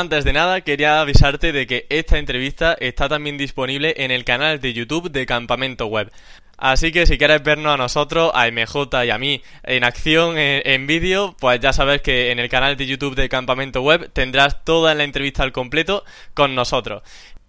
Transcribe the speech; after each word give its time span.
Antes 0.00 0.24
de 0.24 0.32
nada, 0.32 0.60
quería 0.60 1.00
avisarte 1.00 1.50
de 1.50 1.66
que 1.66 1.86
esta 1.88 2.18
entrevista 2.18 2.76
está 2.78 3.08
también 3.08 3.36
disponible 3.36 3.94
en 3.96 4.12
el 4.12 4.24
canal 4.24 4.60
de 4.60 4.72
YouTube 4.72 5.10
de 5.10 5.26
Campamento 5.26 5.86
Web. 5.86 6.12
Así 6.56 6.92
que 6.92 7.04
si 7.04 7.18
quieres 7.18 7.42
vernos 7.42 7.74
a 7.74 7.76
nosotros, 7.76 8.30
a 8.32 8.48
MJ 8.48 9.06
y 9.06 9.10
a 9.10 9.18
mí 9.18 9.42
en 9.64 9.82
acción, 9.82 10.38
en, 10.38 10.62
en 10.64 10.86
vídeo, 10.86 11.34
pues 11.40 11.58
ya 11.58 11.72
sabes 11.72 12.00
que 12.00 12.30
en 12.30 12.38
el 12.38 12.48
canal 12.48 12.76
de 12.76 12.86
YouTube 12.86 13.16
de 13.16 13.28
Campamento 13.28 13.82
Web 13.82 14.12
tendrás 14.12 14.64
toda 14.64 14.94
la 14.94 15.02
entrevista 15.02 15.42
al 15.42 15.50
completo 15.50 16.04
con 16.32 16.54
nosotros. 16.54 17.02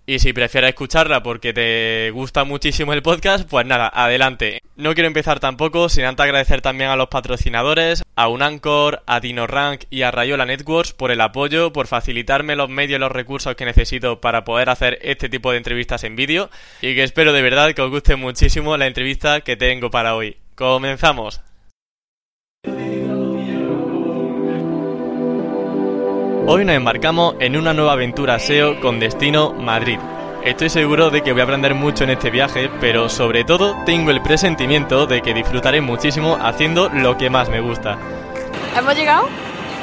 Y 0.10 0.18
si 0.18 0.34
prefieres 0.34 0.70
escucharla 0.70 1.21
porque 1.21 1.54
te 1.54 2.09
gusta 2.09 2.44
muchísimo 2.44 2.94
el 2.94 3.04
podcast, 3.04 3.48
pues 3.48 3.64
nada, 3.68 3.91
adelante. 3.94 4.59
No 4.76 4.96
quiero 4.96 5.05
empezar 5.05 5.39
tampoco 5.39 5.88
sin 5.88 6.04
antes 6.04 6.23
agradecer 6.23 6.62
también 6.62 6.89
a 6.89 6.96
los 6.96 7.09
patrocinadores, 7.09 8.02
a 8.16 8.27
Unancor, 8.27 9.04
a 9.05 9.20
DinoRank 9.20 9.84
y 9.91 10.02
a 10.02 10.09
Rayola 10.09 10.48
Networks 10.48 10.94
por 10.94 11.12
el 11.12 11.22
apoyo, 11.22 11.72
por 11.72 11.86
facilitarme 11.86 12.55
los 12.55 12.70
medios 12.70 12.98
y 12.98 13.02
los 13.02 13.12
recursos 13.12 13.54
que 13.54 13.66
necesito 13.66 14.20
para 14.20 14.45
poder 14.45 14.72
hacer 14.72 14.98
este 15.04 15.30
tipo 15.30 15.52
de 15.52 15.58
entrevistas 15.58 16.04
en 16.04 16.16
vídeo 16.16 16.49
y 16.82 16.96
que 16.96 17.04
espero 17.04 17.32
de 17.32 17.44
verdad 17.44 17.76
que 17.76 17.84
os 17.84 17.91
guste 17.91 18.16
muchísimo 18.16 18.77
la 18.77 18.88
entrevista 18.88 19.41
que 19.41 19.57
tengo 19.57 19.91
para 19.91 20.16
hoy. 20.16 20.38
Comenzamos. 20.55 21.40
Hoy 26.52 26.66
nos 26.66 26.76
embarcamos 26.76 27.35
en 27.39 27.55
una 27.55 27.76
nueva 27.76 27.94
aventura 27.94 28.39
SEO 28.39 28.80
con 28.80 28.99
destino 28.99 29.53
Madrid. 29.53 29.99
Estoy 30.44 30.71
seguro 30.71 31.12
de 31.12 31.21
que 31.21 31.31
voy 31.31 31.41
a 31.41 31.44
aprender 31.44 31.76
mucho 31.76 32.05
en 32.05 32.09
este 32.09 32.31
viaje, 32.31 32.71
pero 32.81 33.07
sobre 33.07 33.44
todo 33.44 33.77
tengo 33.85 34.09
el 34.09 34.20
presentimiento 34.23 35.05
de 35.05 35.21
que 35.21 35.35
disfrutaré 35.35 35.80
muchísimo 35.80 36.40
haciendo 36.41 36.90
lo 36.90 37.16
que 37.20 37.30
más 37.30 37.49
me 37.49 37.62
gusta. 37.62 37.99
¿Hemos 38.76 38.95
llegado? 38.95 39.27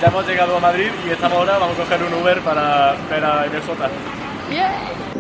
Ya 0.03 0.09
hemos 0.09 0.27
llegado 0.27 0.57
a 0.57 0.59
Madrid 0.59 0.89
y 1.07 1.11
estamos 1.11 1.39
ahora, 1.39 1.57
vamos 1.59 1.79
a 1.79 1.83
coger 1.85 2.03
un 2.03 2.15
Uber 2.15 2.41
para 2.41 2.97
ver 3.09 3.25
a 3.25 3.47
MJ. 3.47 5.16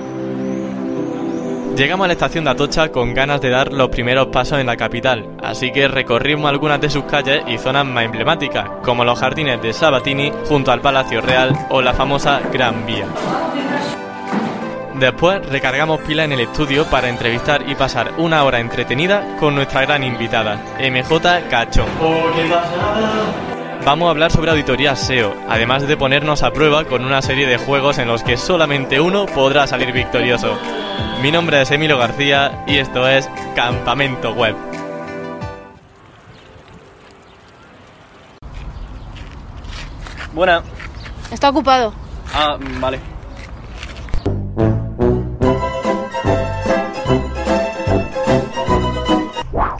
Llegamos 1.76 2.06
a 2.06 2.08
la 2.08 2.14
estación 2.14 2.44
de 2.44 2.50
Atocha 2.50 2.90
con 2.90 3.12
ganas 3.12 3.42
de 3.42 3.50
dar 3.50 3.70
los 3.70 3.90
primeros 3.90 4.28
pasos 4.28 4.58
en 4.58 4.66
la 4.66 4.78
capital, 4.78 5.36
así 5.42 5.70
que 5.72 5.88
recorrimos 5.88 6.48
algunas 6.48 6.80
de 6.80 6.88
sus 6.88 7.04
calles 7.04 7.42
y 7.46 7.58
zonas 7.58 7.84
más 7.84 8.06
emblemáticas, 8.06 8.66
como 8.82 9.04
los 9.04 9.18
jardines 9.18 9.60
de 9.60 9.74
Sabatini 9.74 10.32
junto 10.48 10.72
al 10.72 10.80
Palacio 10.80 11.20
Real 11.20 11.54
o 11.68 11.82
la 11.82 11.92
famosa 11.92 12.40
Gran 12.50 12.86
Vía. 12.86 13.04
Después 14.98 15.44
recargamos 15.50 16.00
pila 16.00 16.24
en 16.24 16.32
el 16.32 16.40
estudio 16.40 16.86
para 16.86 17.10
entrevistar 17.10 17.68
y 17.68 17.74
pasar 17.74 18.14
una 18.16 18.42
hora 18.44 18.58
entretenida 18.58 19.36
con 19.38 19.54
nuestra 19.54 19.82
gran 19.82 20.02
invitada, 20.02 20.56
MJ 20.80 21.48
Cachón. 21.50 21.88
Vamos 23.86 24.08
a 24.08 24.10
hablar 24.10 24.32
sobre 24.32 24.50
auditoría 24.50 24.96
SEO, 24.96 25.32
además 25.48 25.86
de 25.86 25.96
ponernos 25.96 26.42
a 26.42 26.52
prueba 26.52 26.86
con 26.86 27.04
una 27.04 27.22
serie 27.22 27.46
de 27.46 27.56
juegos 27.56 27.98
en 27.98 28.08
los 28.08 28.24
que 28.24 28.36
solamente 28.36 29.00
uno 29.00 29.26
podrá 29.26 29.68
salir 29.68 29.92
victorioso. 29.92 30.58
Mi 31.22 31.30
nombre 31.30 31.62
es 31.62 31.70
Emilio 31.70 31.96
García 31.96 32.64
y 32.66 32.78
esto 32.78 33.06
es 33.06 33.30
Campamento 33.54 34.32
Web. 34.32 34.56
Buena. 40.32 40.64
Está 41.30 41.50
ocupado. 41.50 41.94
Ah, 42.34 42.58
vale. 42.80 42.98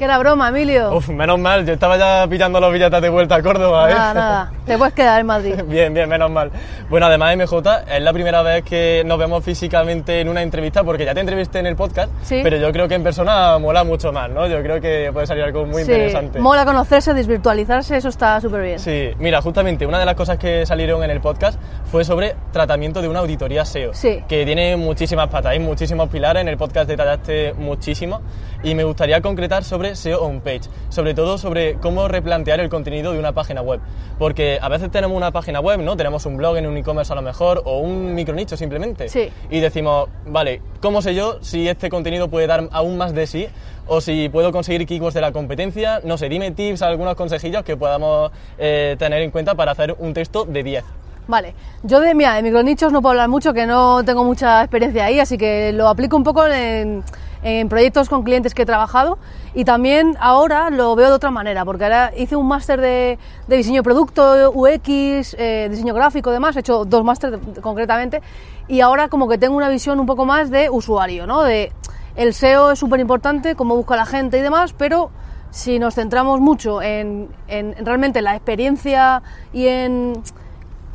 Era 0.06 0.18
broma, 0.18 0.48
Emilio. 0.48 0.94
Uf, 0.96 1.08
menos 1.10 1.38
mal, 1.38 1.66
yo 1.66 1.74
estaba 1.74 1.96
ya 1.98 2.26
pillando 2.28 2.58
los 2.60 2.72
billetes 2.72 3.02
de 3.02 3.08
vuelta 3.08 3.34
a 3.36 3.42
Córdoba, 3.42 3.90
¿eh? 3.90 3.94
Nada, 3.94 4.14
nada. 4.14 4.52
Te 4.66 4.78
puedes 4.78 4.94
quedar 4.94 5.20
en 5.20 5.26
Madrid. 5.26 5.54
Bien, 5.66 5.92
bien, 5.92 6.08
menos 6.08 6.30
mal. 6.30 6.50
Bueno, 6.88 7.06
además 7.06 7.36
MJ, 7.36 7.82
es 7.94 8.02
la 8.02 8.12
primera 8.12 8.42
vez 8.42 8.64
que 8.64 9.02
nos 9.04 9.18
vemos 9.18 9.44
físicamente 9.44 10.20
en 10.20 10.28
una 10.28 10.42
entrevista, 10.42 10.82
porque 10.84 11.04
ya 11.04 11.14
te 11.14 11.20
entrevisté 11.20 11.58
en 11.58 11.66
el 11.66 11.76
podcast, 11.76 12.10
Sí. 12.22 12.40
pero 12.42 12.56
yo 12.56 12.72
creo 12.72 12.88
que 12.88 12.94
en 12.94 13.02
persona 13.02 13.58
mola 13.58 13.84
mucho 13.84 14.12
más, 14.12 14.30
¿no? 14.30 14.46
Yo 14.46 14.62
creo 14.62 14.81
que 14.81 15.10
puede 15.12 15.26
salir 15.26 15.44
algo 15.44 15.66
muy 15.66 15.82
Sí, 15.84 15.91
interesante. 15.92 16.38
mola 16.41 16.64
conocerse, 16.64 17.12
desvirtualizarse, 17.14 17.97
eso 17.97 18.08
está 18.08 18.41
súper 18.41 18.62
bien. 18.62 18.78
Sí, 18.78 19.10
mira, 19.19 19.42
justamente 19.42 19.86
una 19.86 19.98
de 19.98 20.04
las 20.06 20.14
cosas 20.14 20.38
que 20.38 20.64
salieron 20.66 21.02
en 21.04 21.10
el 21.10 21.20
podcast 21.20 21.60
fue 21.91 22.04
sobre 22.04 22.34
tratamiento 22.52 23.02
de 23.02 23.08
una 23.08 23.20
auditoría 23.20 23.64
SEO, 23.64 23.92
Sí. 23.94 24.22
que 24.28 24.44
tiene 24.44 24.76
muchísimas 24.76 25.28
patas, 25.28 25.52
hay 25.52 25.58
muchísimos 25.58 26.08
pilares, 26.08 26.42
en 26.42 26.48
el 26.48 26.56
podcast 26.56 26.88
detallaste 26.88 27.54
muchísimo 27.54 28.20
y 28.66 28.75
me 28.75 28.82
gustaría 28.82 29.21
concretar 29.21 29.62
sobre 29.62 29.94
SEO 29.94 30.21
on 30.25 30.41
page, 30.41 30.62
sobre 30.88 31.15
todo 31.15 31.38
sobre 31.38 31.75
cómo 31.75 32.09
replantear 32.09 32.59
el 32.59 32.69
contenido 32.69 33.12
de 33.12 33.21
una 33.21 33.31
página 33.31 33.62
web, 33.62 33.78
porque 34.19 34.59
a 34.60 34.69
veces 34.69 34.91
tenemos 34.91 35.16
una 35.16 35.31
página 35.31 35.60
web, 35.60 35.81
¿no? 35.82 35.97
Tenemos 35.97 36.27
un 36.27 36.37
blog 36.37 36.56
en 36.56 36.66
un 36.66 36.76
e-commerce 36.76 37.12
a 37.12 37.15
lo 37.16 37.22
mejor 37.22 37.62
o 37.65 37.78
un 37.78 38.12
micronicho 38.12 38.56
simplemente 38.56 39.09
Sí. 39.09 39.31
y 39.50 39.60
decimos, 39.60 40.09
vale, 40.26 40.62
¿cómo 40.81 41.00
sé 41.00 41.15
yo 41.15 41.38
si 41.43 41.69
este 41.69 41.88
contenido 41.88 42.26
puede 42.28 42.49
dar 42.49 42.69
aún 42.72 42.99
más 42.99 43.15
de 43.15 43.28
sí? 43.28 43.47
O 43.87 44.00
si 44.00 44.28
puedo 44.31 44.50
conseguir 44.50 44.84
keywords 44.84 45.15
de 45.15 45.21
la 45.21 45.31
competencia, 45.31 46.00
no 46.03 46.19
sé, 46.19 46.28
dime 46.28 46.50
tips, 46.50 46.82
algunos 46.82 47.15
consejillos 47.15 47.62
que 47.62 47.76
podamos 47.76 48.32
eh, 48.59 48.97
tener 48.99 49.22
en 49.22 49.31
cuenta 49.31 49.55
para 49.55 49.71
hacer 49.71 49.94
un 49.97 50.12
texto 50.12 50.44
de 50.44 50.65
10. 50.65 50.84
Vale, 51.28 51.55
yo 51.84 52.00
de, 52.00 52.15
mira, 52.15 52.34
de 52.34 52.43
micronichos 52.43 52.93
no 52.93 53.00
puedo 53.03 53.10
hablar 53.12 53.28
mucho, 53.28 53.53
que 53.53 53.66
no 53.66 54.05
tengo 54.05 54.25
mucha 54.25 54.62
experiencia 54.62 55.05
ahí, 55.05 55.21
así 55.21 55.37
que 55.38 55.72
lo 55.72 55.88
aplico 55.88 56.16
un 56.16 56.22
poco 56.25 56.47
en, 56.47 57.03
en 57.46 57.68
proyectos 57.68 58.08
con 58.08 58.24
clientes 58.24 58.54
que 58.54 58.62
he 58.62 58.66
trabajado 58.66 59.18
y 59.54 59.64
también 59.64 60.16
ahora 60.18 60.68
lo 60.70 60.96
veo 60.96 61.10
de 61.10 61.14
otra 61.14 61.30
manera, 61.30 61.64
porque 61.64 61.84
ahora 61.84 62.12
hice 62.16 62.34
un 62.34 62.48
máster 62.48 62.80
de, 62.80 63.20
de 63.46 63.56
diseño 63.56 63.76
de 63.76 63.82
producto, 63.84 64.50
UX, 64.50 65.36
eh, 65.38 65.68
diseño 65.70 65.94
gráfico 65.94 66.32
demás, 66.32 66.56
he 66.56 66.60
hecho 66.60 66.84
dos 66.84 67.04
másteres 67.04 67.38
concretamente 67.62 68.20
y 68.66 68.80
ahora 68.80 69.08
como 69.08 69.28
que 69.28 69.38
tengo 69.38 69.56
una 69.56 69.68
visión 69.68 70.00
un 70.00 70.06
poco 70.06 70.24
más 70.24 70.50
de 70.50 70.68
usuario, 70.70 71.24
¿no? 71.28 71.44
De 71.44 71.70
el 72.16 72.34
SEO 72.34 72.72
es 72.72 72.80
súper 72.80 72.98
importante, 72.98 73.54
cómo 73.54 73.76
busca 73.76 73.94
la 73.94 74.06
gente 74.06 74.38
y 74.38 74.40
demás, 74.40 74.72
pero 74.72 75.10
si 75.50 75.78
nos 75.78 75.94
centramos 75.94 76.40
mucho 76.40 76.82
en, 76.82 77.28
en 77.46 77.86
realmente 77.86 78.22
la 78.22 78.34
experiencia 78.34 79.22
y 79.52 79.68
en 79.68 80.14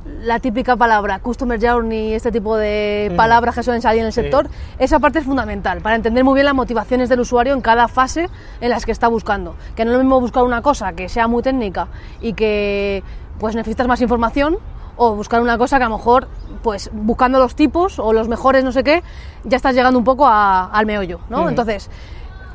la 0.06 0.40
típica 0.40 0.76
palabra, 0.76 1.20
customer 1.20 1.60
journey, 1.62 2.14
este 2.14 2.32
tipo 2.32 2.58
de 2.58 3.14
palabras 3.16 3.54
que 3.56 3.64
suelen 3.64 3.82
salir 3.82 4.02
en 4.02 4.08
el 4.08 4.14
Sí. 4.14 4.22
sector, 4.22 4.48
esa 4.80 5.00
parte 5.00 5.20
es 5.20 5.26
fundamental 5.26 5.82
para 5.82 5.96
entender 5.96 6.24
muy 6.24 6.34
bien 6.34 6.46
las 6.46 6.56
motivaciones 6.56 7.08
del 7.10 7.20
usuario 7.20 7.54
en 7.54 7.62
cada 7.62 7.88
fase 7.88 8.30
en 8.62 8.70
las 8.70 8.86
que 8.86 8.92
está 8.92 9.08
buscando. 9.08 9.56
Que 9.76 9.86
no 9.86 9.92
es 9.92 9.98
lo 9.98 10.04
mismo 10.04 10.20
buscar 10.20 10.44
una 10.44 10.62
cosa 10.62 10.94
que 10.94 11.08
sea 11.10 11.28
muy 11.28 11.44
técnica 11.44 11.88
y 12.20 12.34
que 12.34 13.04
pues 13.40 13.56
necesitas 13.56 13.88
más 13.88 14.02
información 14.02 14.58
o 14.98 15.16
buscar 15.16 15.42
una 15.42 15.58
cosa 15.58 15.78
que 15.78 15.84
a 15.86 15.90
lo 15.90 15.98
mejor 15.98 16.28
pues 16.64 16.90
buscando 16.94 17.40
los 17.40 17.56
tipos 17.56 17.98
o 17.98 18.12
los 18.14 18.28
mejores 18.28 18.64
no 18.64 18.72
sé 18.72 18.84
qué 18.84 19.02
ya 19.44 19.58
estás 19.58 19.74
llegando 19.74 19.98
un 19.98 20.06
poco 20.06 20.28
a- 20.28 20.66
al 20.66 20.86
meollo, 20.86 21.20
¿no? 21.30 21.48
Entonces 21.50 21.90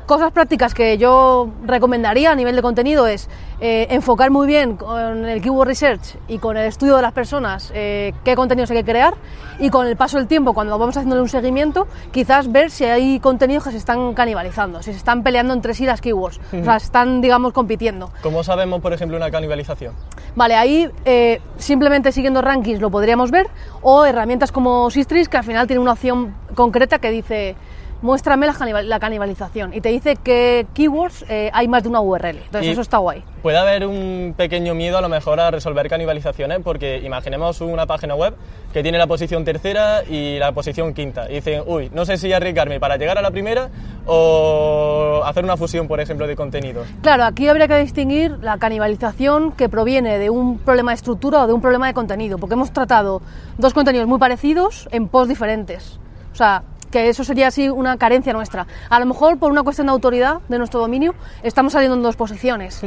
Cosas 0.07 0.31
prácticas 0.31 0.73
que 0.73 0.97
yo 0.97 1.49
recomendaría 1.65 2.31
a 2.31 2.35
nivel 2.35 2.55
de 2.55 2.61
contenido 2.61 3.07
es 3.07 3.27
eh, 3.59 3.87
enfocar 3.89 4.31
muy 4.31 4.47
bien 4.47 4.77
con 4.77 5.25
el 5.25 5.41
keyword 5.41 5.67
research 5.67 6.15
y 6.29 6.37
con 6.37 6.55
el 6.55 6.65
estudio 6.65 6.95
de 6.95 7.01
las 7.01 7.11
personas 7.11 7.73
eh, 7.75 8.13
qué 8.23 8.37
contenidos 8.37 8.71
hay 8.71 8.77
que 8.77 8.85
crear 8.85 9.15
y 9.59 9.69
con 9.69 9.85
el 9.85 9.97
paso 9.97 10.17
del 10.17 10.27
tiempo, 10.27 10.53
cuando 10.53 10.79
vamos 10.79 10.95
haciéndole 10.95 11.21
un 11.21 11.27
seguimiento, 11.27 11.87
quizás 12.11 12.49
ver 12.49 12.71
si 12.71 12.85
hay 12.85 13.19
contenidos 13.19 13.65
que 13.65 13.71
se 13.71 13.77
están 13.77 14.13
canibalizando, 14.13 14.81
si 14.81 14.91
se 14.91 14.97
están 14.97 15.23
peleando 15.23 15.53
entre 15.53 15.73
sí 15.73 15.85
las 15.85 15.99
keywords, 15.99 16.39
o 16.53 16.63
sea, 16.63 16.77
están, 16.77 17.19
digamos, 17.19 17.51
compitiendo. 17.51 18.09
¿Cómo 18.21 18.45
sabemos, 18.45 18.79
por 18.79 18.93
ejemplo, 18.93 19.17
una 19.17 19.29
canibalización? 19.29 19.93
Vale, 20.37 20.55
ahí 20.55 20.89
eh, 21.03 21.41
simplemente 21.57 22.13
siguiendo 22.13 22.41
rankings 22.41 22.79
lo 22.79 22.91
podríamos 22.91 23.29
ver, 23.29 23.47
o 23.81 24.05
herramientas 24.05 24.53
como 24.53 24.89
Sistris, 24.89 25.27
que 25.27 25.35
al 25.35 25.43
final 25.43 25.67
tiene 25.67 25.81
una 25.81 25.91
opción 25.93 26.33
concreta 26.55 26.99
que 26.99 27.11
dice 27.11 27.57
muéstrame 28.01 28.45
la, 28.47 28.53
canibal- 28.53 28.85
la 28.87 28.99
canibalización 28.99 29.73
y 29.73 29.81
te 29.81 29.89
dice 29.89 30.15
qué 30.23 30.67
keywords 30.73 31.25
eh, 31.29 31.49
hay 31.53 31.67
más 31.67 31.83
de 31.83 31.89
una 31.89 31.99
URL. 32.01 32.37
Entonces 32.37 32.65
Y- 32.67 32.69
eso 32.71 32.81
está 32.81 32.97
guay. 32.97 33.23
Puede 33.41 33.57
haber 33.57 33.85
un 33.87 34.33
pequeño 34.35 34.73
miedo 34.75 34.97
a 34.97 35.01
lo 35.01 35.09
mejor 35.09 35.39
a 35.39 35.49
resolver 35.51 35.87
canibalizaciones 35.89 36.59
porque 36.63 36.97
imaginemos 37.03 37.61
una 37.61 37.85
página 37.85 38.13
web 38.15 38.35
que 38.73 38.83
tiene 38.83 38.97
la 38.97 39.07
posición 39.07 39.45
tercera 39.45 40.03
y 40.03 40.37
la 40.37 40.51
posición 40.51 40.93
quinta 40.93 41.29
y 41.29 41.35
dicen, 41.35 41.63
uy, 41.65 41.89
no 41.93 42.05
sé 42.05 42.17
si 42.17 42.33
arriesgarme 42.33 42.79
para 42.79 42.97
llegar 42.97 43.17
a 43.17 43.21
la 43.21 43.31
primera 43.31 43.69
o 44.05 45.21
hacer 45.25 45.43
una 45.43 45.55
fusión, 45.57 45.87
por 45.87 45.99
ejemplo, 45.99 46.27
de 46.27 46.35
contenidos. 46.35 46.87
Claro, 47.01 47.23
aquí 47.23 47.47
habría 47.47 47.67
que 47.67 47.77
distinguir 47.79 48.37
la 48.41 48.57
canibalización 48.57 49.51
que 49.53 49.69
proviene 49.69 50.17
de 50.19 50.29
un 50.29 50.57
problema 50.59 50.91
de 50.91 50.95
estructura 50.95 51.43
o 51.43 51.47
de 51.47 51.53
un 51.53 51.61
problema 51.61 51.87
de 51.87 51.93
contenido, 51.93 52.37
porque 52.37 52.53
hemos 52.55 52.71
tratado 52.71 53.21
dos 53.57 53.73
contenidos 53.73 54.07
muy 54.07 54.19
parecidos 54.19 54.87
en 54.91 55.07
posts 55.07 55.29
diferentes. 55.29 55.99
O 56.33 56.35
sea, 56.35 56.63
que 56.91 57.09
eso 57.09 57.23
sería 57.23 57.47
así 57.47 57.69
una 57.69 57.97
carencia 57.97 58.33
nuestra. 58.33 58.67
A 58.89 58.99
lo 58.99 59.05
mejor 59.05 59.37
por 59.37 59.51
una 59.51 59.63
cuestión 59.63 59.87
de 59.87 59.93
autoridad 59.93 60.41
de 60.47 60.57
nuestro 60.57 60.79
dominio 60.79 61.13
estamos 61.43 61.73
saliendo 61.73 61.95
en 61.97 62.03
dos 62.03 62.15
posiciones. 62.15 62.81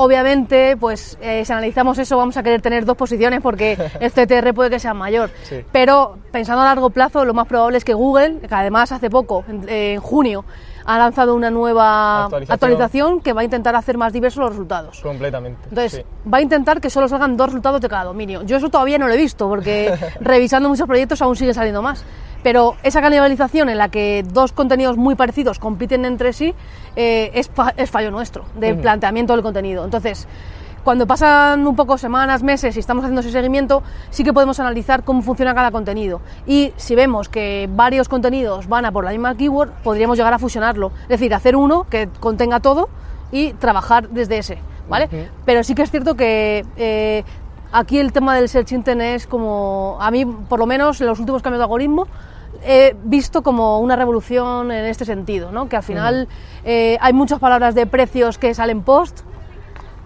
Obviamente, 0.00 0.76
pues 0.76 1.18
eh, 1.20 1.44
si 1.44 1.52
analizamos 1.52 1.98
eso 1.98 2.16
vamos 2.16 2.36
a 2.36 2.42
querer 2.44 2.62
tener 2.62 2.84
dos 2.84 2.96
posiciones 2.96 3.40
porque 3.40 3.76
el 4.00 4.12
CTR 4.12 4.54
puede 4.54 4.70
que 4.70 4.78
sea 4.78 4.94
mayor. 4.94 5.30
Sí. 5.42 5.64
Pero 5.72 6.18
pensando 6.30 6.62
a 6.62 6.66
largo 6.66 6.90
plazo, 6.90 7.24
lo 7.24 7.34
más 7.34 7.48
probable 7.48 7.78
es 7.78 7.84
que 7.84 7.94
Google, 7.94 8.38
que 8.38 8.54
además 8.54 8.92
hace 8.92 9.10
poco, 9.10 9.44
en, 9.48 9.68
en 9.68 10.00
junio, 10.00 10.44
ha 10.84 10.98
lanzado 10.98 11.34
una 11.34 11.50
nueva 11.50 12.26
Actualización. 12.26 12.54
actualización 12.54 13.20
que 13.20 13.32
va 13.32 13.40
a 13.40 13.44
intentar 13.44 13.74
hacer 13.74 13.98
más 13.98 14.12
diversos 14.12 14.40
los 14.40 14.50
resultados. 14.50 15.00
Completamente. 15.00 15.58
Entonces, 15.68 15.92
sí. 15.92 16.28
va 16.32 16.38
a 16.38 16.40
intentar 16.42 16.80
que 16.80 16.90
solo 16.90 17.08
salgan 17.08 17.36
dos 17.36 17.48
resultados 17.48 17.80
de 17.80 17.88
cada 17.88 18.04
dominio. 18.04 18.42
Yo 18.44 18.56
eso 18.56 18.68
todavía 18.70 18.98
no 18.98 19.08
lo 19.08 19.14
he 19.14 19.18
visto, 19.18 19.48
porque 19.48 19.92
revisando 20.20 20.68
muchos 20.68 20.86
proyectos 20.86 21.20
aún 21.20 21.34
sigue 21.34 21.52
saliendo 21.52 21.82
más. 21.82 22.04
Pero 22.42 22.76
esa 22.82 23.00
canibalización 23.00 23.68
en 23.68 23.78
la 23.78 23.88
que 23.88 24.24
dos 24.32 24.52
contenidos 24.52 24.96
muy 24.96 25.14
parecidos 25.16 25.58
compiten 25.58 26.04
entre 26.04 26.32
sí 26.32 26.54
eh, 26.96 27.30
es, 27.34 27.48
fa- 27.48 27.74
es 27.76 27.90
fallo 27.90 28.10
nuestro, 28.10 28.44
de 28.54 28.72
Ujú. 28.74 28.82
planteamiento 28.82 29.32
del 29.34 29.42
contenido. 29.42 29.84
Entonces, 29.84 30.28
cuando 30.84 31.06
pasan 31.06 31.66
un 31.66 31.74
poco 31.76 31.98
semanas, 31.98 32.42
meses 32.42 32.76
y 32.76 32.80
estamos 32.80 33.04
haciendo 33.04 33.20
ese 33.20 33.32
seguimiento, 33.32 33.82
sí 34.10 34.24
que 34.24 34.32
podemos 34.32 34.58
analizar 34.60 35.02
cómo 35.02 35.20
funciona 35.22 35.54
cada 35.54 35.70
contenido. 35.70 36.20
Y 36.46 36.72
si 36.76 36.94
vemos 36.94 37.28
que 37.28 37.68
varios 37.70 38.08
contenidos 38.08 38.68
van 38.68 38.84
a 38.86 38.92
por 38.92 39.04
la 39.04 39.10
misma 39.10 39.34
keyword, 39.34 39.70
podríamos 39.82 40.16
llegar 40.16 40.32
a 40.32 40.38
fusionarlo. 40.38 40.92
Es 41.02 41.08
decir, 41.08 41.34
hacer 41.34 41.56
uno 41.56 41.86
que 41.90 42.08
contenga 42.20 42.60
todo 42.60 42.88
y 43.32 43.52
trabajar 43.54 44.08
desde 44.08 44.38
ese. 44.38 44.58
¿vale? 44.88 45.08
Pero 45.44 45.62
sí 45.64 45.74
que 45.74 45.82
es 45.82 45.90
cierto 45.90 46.14
que 46.14 46.64
eh, 46.78 47.22
aquí 47.72 47.98
el 47.98 48.12
tema 48.12 48.34
del 48.36 48.48
search 48.48 48.72
intent 48.72 49.00
es 49.00 49.26
como, 49.26 49.96
a 50.00 50.10
mí 50.10 50.24
por 50.24 50.58
lo 50.58 50.66
menos 50.66 51.00
en 51.00 51.06
los 51.06 51.18
últimos 51.18 51.42
cambios 51.42 51.58
de 51.58 51.64
algoritmo, 51.64 52.06
he 52.64 52.96
visto 53.04 53.42
como 53.42 53.78
una 53.80 53.96
revolución 53.96 54.72
en 54.72 54.84
este 54.86 55.04
sentido, 55.04 55.52
¿no? 55.52 55.68
que 55.68 55.76
al 55.76 55.82
final 55.82 56.28
eh, 56.64 56.98
hay 57.00 57.12
muchas 57.12 57.38
palabras 57.38 57.74
de 57.74 57.86
precios 57.86 58.38
que 58.38 58.54
salen 58.54 58.82
post, 58.82 59.20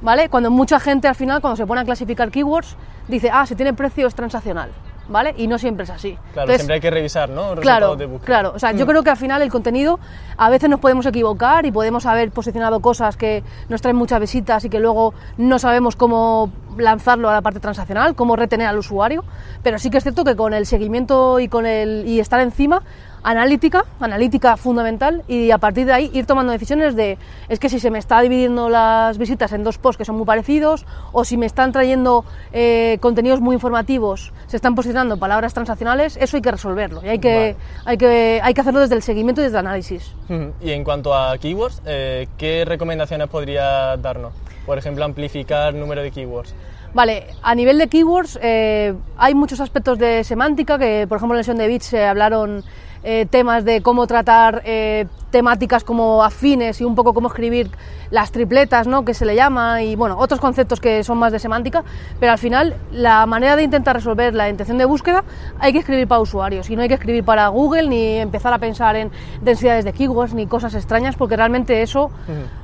¿vale? 0.02 0.28
Cuando 0.28 0.50
mucha 0.50 0.78
gente 0.80 1.08
al 1.08 1.14
final, 1.14 1.40
cuando 1.40 1.56
se 1.56 1.66
pone 1.66 1.80
a 1.80 1.84
clasificar 1.84 2.30
keywords, 2.30 2.76
dice, 3.08 3.30
ah, 3.32 3.46
si 3.46 3.54
tiene 3.54 3.72
precio 3.72 4.06
es 4.06 4.14
transaccional, 4.14 4.70
¿vale? 5.08 5.34
Y 5.36 5.46
no 5.46 5.58
siempre 5.58 5.84
es 5.84 5.90
así. 5.90 6.12
Claro, 6.12 6.28
Entonces, 6.28 6.56
siempre 6.56 6.74
hay 6.74 6.80
que 6.80 6.90
revisar, 6.90 7.30
¿no? 7.30 7.54
Claro, 7.56 7.96
de 7.96 8.08
claro. 8.24 8.52
O 8.54 8.58
sea, 8.58 8.72
yo 8.72 8.86
creo 8.86 9.02
que 9.02 9.10
al 9.10 9.16
final 9.16 9.42
el 9.42 9.50
contenido 9.50 9.98
a 10.36 10.50
veces 10.50 10.68
nos 10.68 10.80
podemos 10.80 11.06
equivocar 11.06 11.64
y 11.66 11.72
podemos 11.72 12.06
haber 12.06 12.30
posicionado 12.30 12.80
cosas 12.80 13.16
que 13.16 13.42
nos 13.68 13.80
traen 13.80 13.96
muchas 13.96 14.20
visitas 14.20 14.64
y 14.64 14.70
que 14.70 14.80
luego 14.80 15.14
no 15.38 15.58
sabemos 15.58 15.96
cómo 15.96 16.50
lanzarlo 16.76 17.28
a 17.28 17.32
la 17.32 17.42
parte 17.42 17.60
transaccional, 17.60 18.14
cómo 18.14 18.36
retener 18.36 18.66
al 18.66 18.78
usuario. 18.78 19.24
Pero 19.62 19.78
sí 19.78 19.90
que 19.90 19.98
es 19.98 20.02
cierto 20.02 20.24
que 20.24 20.36
con 20.36 20.54
el 20.54 20.66
seguimiento 20.66 21.40
y 21.40 21.48
con 21.48 21.66
el 21.66 22.04
y 22.06 22.20
estar 22.20 22.40
encima, 22.40 22.82
analítica, 23.22 23.84
analítica 24.00 24.56
fundamental 24.56 25.22
y 25.28 25.50
a 25.50 25.58
partir 25.58 25.86
de 25.86 25.92
ahí 25.92 26.10
ir 26.12 26.26
tomando 26.26 26.52
decisiones 26.52 26.96
de 26.96 27.18
es 27.48 27.58
que 27.58 27.68
si 27.68 27.78
se 27.78 27.90
me 27.90 27.98
está 27.98 28.20
dividiendo 28.20 28.68
las 28.68 29.18
visitas 29.18 29.52
en 29.52 29.62
dos 29.62 29.78
posts 29.78 29.98
que 29.98 30.04
son 30.04 30.16
muy 30.16 30.26
parecidos 30.26 30.86
o 31.12 31.24
si 31.24 31.36
me 31.36 31.46
están 31.46 31.72
trayendo 31.72 32.24
eh, 32.52 32.98
contenidos 33.00 33.40
muy 33.40 33.54
informativos, 33.54 34.32
se 34.46 34.56
están 34.56 34.74
posicionando 34.74 35.18
palabras 35.18 35.54
transaccionales, 35.54 36.16
eso 36.16 36.36
hay 36.36 36.42
que 36.42 36.50
resolverlo 36.50 37.04
y 37.04 37.08
hay 37.08 37.18
que, 37.18 37.56
hay 37.84 37.96
que, 37.96 38.40
hay 38.42 38.54
que 38.54 38.60
hacerlo 38.60 38.80
desde 38.80 38.96
el 38.96 39.02
seguimiento 39.02 39.40
y 39.40 39.44
desde 39.44 39.58
el 39.58 39.66
análisis. 39.66 40.12
Y 40.60 40.70
en 40.70 40.82
cuanto 40.82 41.14
a 41.14 41.36
keywords, 41.38 41.82
eh, 41.84 42.26
¿qué 42.38 42.64
recomendaciones 42.64 43.28
podría 43.28 43.96
darnos? 43.96 44.32
Por 44.66 44.78
ejemplo, 44.78 45.04
amplificar 45.04 45.74
número 45.74 46.02
de 46.02 46.10
keywords. 46.10 46.54
Vale, 46.94 47.26
a 47.42 47.54
nivel 47.54 47.78
de 47.78 47.88
keywords 47.88 48.38
eh, 48.42 48.94
hay 49.16 49.34
muchos 49.34 49.60
aspectos 49.60 49.98
de 49.98 50.24
semántica 50.24 50.78
que, 50.78 51.06
por 51.08 51.16
ejemplo, 51.16 51.34
en 51.34 51.38
la 51.38 51.42
sesión 51.42 51.58
de 51.58 51.66
Bits 51.66 51.86
se 51.86 52.04
hablaron 52.04 52.62
eh, 53.02 53.26
temas 53.30 53.64
de 53.64 53.80
cómo 53.80 54.06
tratar 54.06 54.62
eh, 54.64 55.06
temáticas 55.32 55.82
como 55.82 56.22
afines 56.22 56.80
y 56.80 56.84
un 56.84 56.94
poco 56.94 57.12
cómo 57.12 57.26
escribir 57.26 57.70
las 58.10 58.30
tripletas, 58.30 58.86
¿no? 58.86 59.04
que 59.04 59.14
se 59.14 59.24
le 59.24 59.34
llama, 59.34 59.82
y 59.82 59.96
bueno, 59.96 60.18
otros 60.18 60.38
conceptos 60.38 60.78
que 60.78 61.02
son 61.02 61.18
más 61.18 61.32
de 61.32 61.38
semántica, 61.38 61.82
pero 62.20 62.30
al 62.30 62.38
final 62.38 62.76
la 62.92 63.26
manera 63.26 63.56
de 63.56 63.64
intentar 63.64 63.96
resolver 63.96 64.34
la 64.34 64.48
intención 64.48 64.78
de 64.78 64.84
búsqueda 64.84 65.24
hay 65.58 65.72
que 65.72 65.78
escribir 65.80 66.06
para 66.06 66.20
usuarios 66.20 66.68
y 66.70 66.76
no 66.76 66.82
hay 66.82 66.88
que 66.88 66.94
escribir 66.94 67.24
para 67.24 67.48
Google 67.48 67.88
ni 67.88 68.18
empezar 68.18 68.52
a 68.52 68.58
pensar 68.58 68.94
en 68.94 69.10
densidades 69.40 69.84
de 69.84 69.92
keywords 69.92 70.34
ni 70.34 70.46
cosas 70.46 70.74
extrañas 70.74 71.16
porque 71.16 71.36
realmente 71.36 71.82
eso 71.82 72.10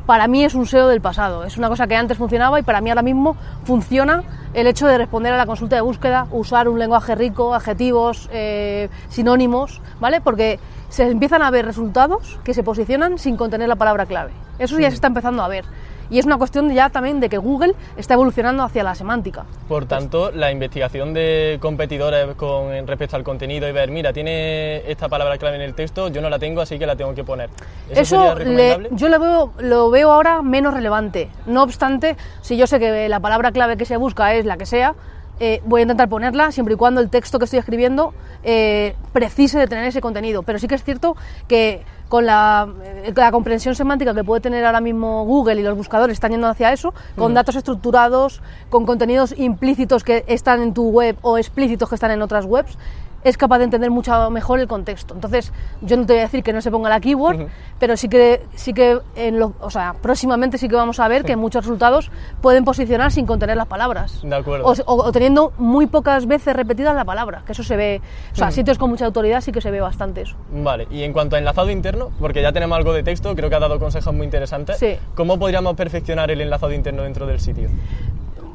para 0.06 0.29
mí 0.29 0.44
es 0.44 0.55
un 0.55 0.67
SEO 0.67 0.88
del 0.88 1.00
pasado, 1.00 1.44
es 1.44 1.56
una 1.56 1.69
cosa 1.69 1.87
que 1.87 1.97
antes 1.97 2.19
funcionaba 2.19 2.61
y 2.61 2.62
para 2.62 2.82
mí 2.82 2.91
ahora 2.91 3.03
mismo 3.03 3.37
funciona 3.65 4.23
el 4.53 4.67
hecho 4.67 4.87
de 4.87 4.99
responder 4.99 5.32
a 5.32 5.37
la 5.37 5.47
consulta 5.47 5.76
de 5.76 5.82
búsqueda, 5.82 6.26
usar 6.31 6.69
un 6.69 6.79
lenguaje 6.79 7.15
rico, 7.15 7.55
adjetivos, 7.55 8.29
eh, 8.32 8.88
sinónimos, 9.09 9.81
¿vale? 10.00 10.20
Porque 10.20 10.59
se 10.88 11.05
empiezan 11.08 11.43
a 11.43 11.50
ver 11.50 11.64
resultados 11.67 12.38
que 12.44 12.55
se 12.55 12.62
posicionan 12.62 13.19
sin 13.19 13.37
contener 13.37 13.69
la 13.69 13.76
palabra 13.76 14.06
clave. 14.06 14.32
Eso 14.58 14.79
ya 14.79 14.88
se 14.90 14.94
está 14.96 15.06
empezando 15.08 15.43
a 15.43 15.49
ver. 15.49 15.64
Y 16.11 16.19
es 16.19 16.25
una 16.25 16.38
cuestión 16.38 16.73
ya 16.73 16.88
también 16.88 17.20
de 17.20 17.29
que 17.29 17.37
Google 17.37 17.75
está 17.99 18.14
evolucionando 18.14 18.62
hacia 18.62 18.82
la 18.82 18.94
semántica. 18.94 19.44
Por 19.69 19.85
tanto, 19.85 20.31
la 20.31 20.50
investigación 20.50 21.12
de 21.12 21.58
competidores 21.61 22.35
con 22.35 22.70
respecto 22.87 23.14
al 23.17 23.23
contenido 23.25 23.69
y 23.69 23.73
ver, 23.73 23.90
mira, 23.90 24.11
tiene 24.14 24.90
esta 24.90 25.11
palabra 25.11 25.37
clave 25.37 25.56
en 25.56 25.62
el 25.62 25.75
texto, 25.75 26.08
yo 26.08 26.23
no 26.23 26.31
la 26.31 26.38
tengo, 26.38 26.62
así 26.62 26.79
que 26.79 26.87
la 26.87 26.96
tengo 26.96 27.14
que 27.14 27.25
poner. 27.25 27.50
¿Eso, 27.91 28.00
Eso 28.00 28.17
sería 28.17 28.34
le- 28.34 28.38
recomendable? 28.75 28.88
yo 28.93 29.08
lo 29.11 29.20
veo, 29.20 29.52
lo 29.58 29.91
veo 29.91 30.11
ahora 30.11 30.41
menos 30.41 30.73
relevante. 30.73 31.29
No 31.44 31.62
obstante, 31.62 32.17
si 32.41 32.56
yo 32.56 32.67
sé 32.67 32.79
que 32.81 33.06
la 33.11 33.20
palabra 33.20 33.52
clave 33.52 33.76
que 33.76 33.84
se 33.84 33.99
busca 33.99 34.34
es 34.34 34.46
la 34.46 34.56
que 34.56 34.64
sea, 34.64 34.94
eh, 35.40 35.62
voy 35.64 35.81
a 35.81 35.82
intentar 35.82 36.08
ponerla 36.08 36.50
siempre 36.52 36.75
y 36.75 36.76
cuando 36.76 37.00
el 37.00 37.11
texto 37.11 37.38
que 37.38 37.44
estoy 37.44 37.61
escribiendo 37.61 38.12
eh, 38.43 38.96
precise 39.12 39.58
de 39.58 39.67
tener 39.67 39.85
ese 39.85 40.00
contenido. 40.00 40.43
Pero 40.43 40.58
sí 40.58 40.67
que 40.69 40.75
es 40.75 40.85
cierto 40.85 41.17
que 41.46 41.82
con 42.08 42.26
la, 42.26 42.69
eh, 43.05 43.12
la 43.14 43.31
comprensión 43.31 43.75
semántica 43.75 44.14
que 44.14 44.25
puede 44.25 44.40
tener 44.40 44.64
ahora 44.64 44.81
mismo 44.81 45.25
Google 45.25 45.61
y 45.61 45.62
los 45.62 45.76
buscadores 45.76 46.14
están 46.14 46.32
yendo 46.32 46.49
hacia 46.49 46.73
eso, 46.73 46.94
con 47.17 47.35
datos 47.35 47.56
estructurados, 47.56 48.43
con 48.70 48.87
contenidos 48.87 49.35
implícitos 49.37 50.05
que 50.05 50.25
están 50.26 50.62
en 50.62 50.75
tu 50.75 50.90
web 50.90 51.17
o 51.23 51.38
explícitos 51.38 51.88
que 51.88 51.94
están 51.94 52.11
en 52.11 52.23
otras 52.23 52.44
webs, 52.44 52.79
es 53.25 53.37
capaz 53.37 53.59
de 53.59 53.65
entender 53.65 53.91
mucho 53.91 54.31
mejor 54.31 54.61
el 54.61 54.69
contexto. 54.69 55.15
Entonces, 55.15 55.53
yo 55.82 55.97
no 55.97 56.06
te 56.06 56.12
voy 56.15 56.20
a 56.20 56.23
decir 56.25 56.43
que 56.43 56.53
no 56.53 56.61
se 56.61 56.70
ponga 56.70 56.88
la 56.88 57.00
keyword, 57.00 57.47
pero 57.79 57.97
sí 57.97 58.09
que, 58.09 58.43
sí 58.55 58.73
que 58.73 58.99
en 59.17 59.38
lo, 59.38 59.55
o 59.61 59.70
sea, 59.70 59.94
próximamente 60.00 60.56
sí 60.59 60.69
que 60.69 60.76
vamos 60.76 61.00
a 61.00 61.09
ver 61.09 61.25
que 61.25 61.37
muchos 61.37 61.65
resultados 61.65 62.11
pueden 62.41 62.65
posicionar 62.65 63.11
sin 63.12 63.26
contener 63.26 63.56
las 63.56 63.67
palabras. 63.67 64.20
De 64.23 64.35
acuerdo. 64.37 64.67
O, 64.67 64.73
o- 64.87 65.05
o 65.06 65.12
teniendo 65.12 65.53
muy 65.59 65.87
pocas 65.87 66.26
veces 66.26 66.55
repetidas 66.55 66.94
la 66.94 67.05
palabra, 67.05 67.43
que 67.44 67.53
eso 67.53 67.62
se 67.62 67.76
ve, 67.76 68.00
o 68.32 68.37
sea, 68.37 68.50
sitios 68.50 68.79
con 68.79 68.91
mucha 68.91 69.06
autoridad 69.06 69.41
sí 69.41 69.53
que 69.53 69.61
se 69.61 69.70
ve 69.70 69.81
bastante 69.81 70.23
eso. 70.23 70.37
Vale, 70.53 70.87
y 70.91 71.03
en 71.03 71.12
cuanto 71.12 71.37
a 71.37 71.38
enlazado 71.38 71.70
interno, 71.70 72.11
porque 72.20 72.41
ya 72.43 72.53
tenemos 72.53 72.76
algo 72.79 72.93
de 72.93 73.03
texto, 73.03 73.35
creo 73.35 73.49
que 73.50 73.56
ha 73.56 73.61
dado 73.61 73.79
consejos 73.79 74.15
muy 74.15 74.25
interesantes. 74.25 74.79
Sí. 74.79 74.97
¿Cómo 75.15 75.38
podríamos 75.38 75.75
perfeccionar 75.75 76.31
el 76.31 76.41
enlazado 76.41 76.73
interno 76.73 77.03
dentro 77.03 77.26
del 77.26 77.41
sitio? 77.41 77.69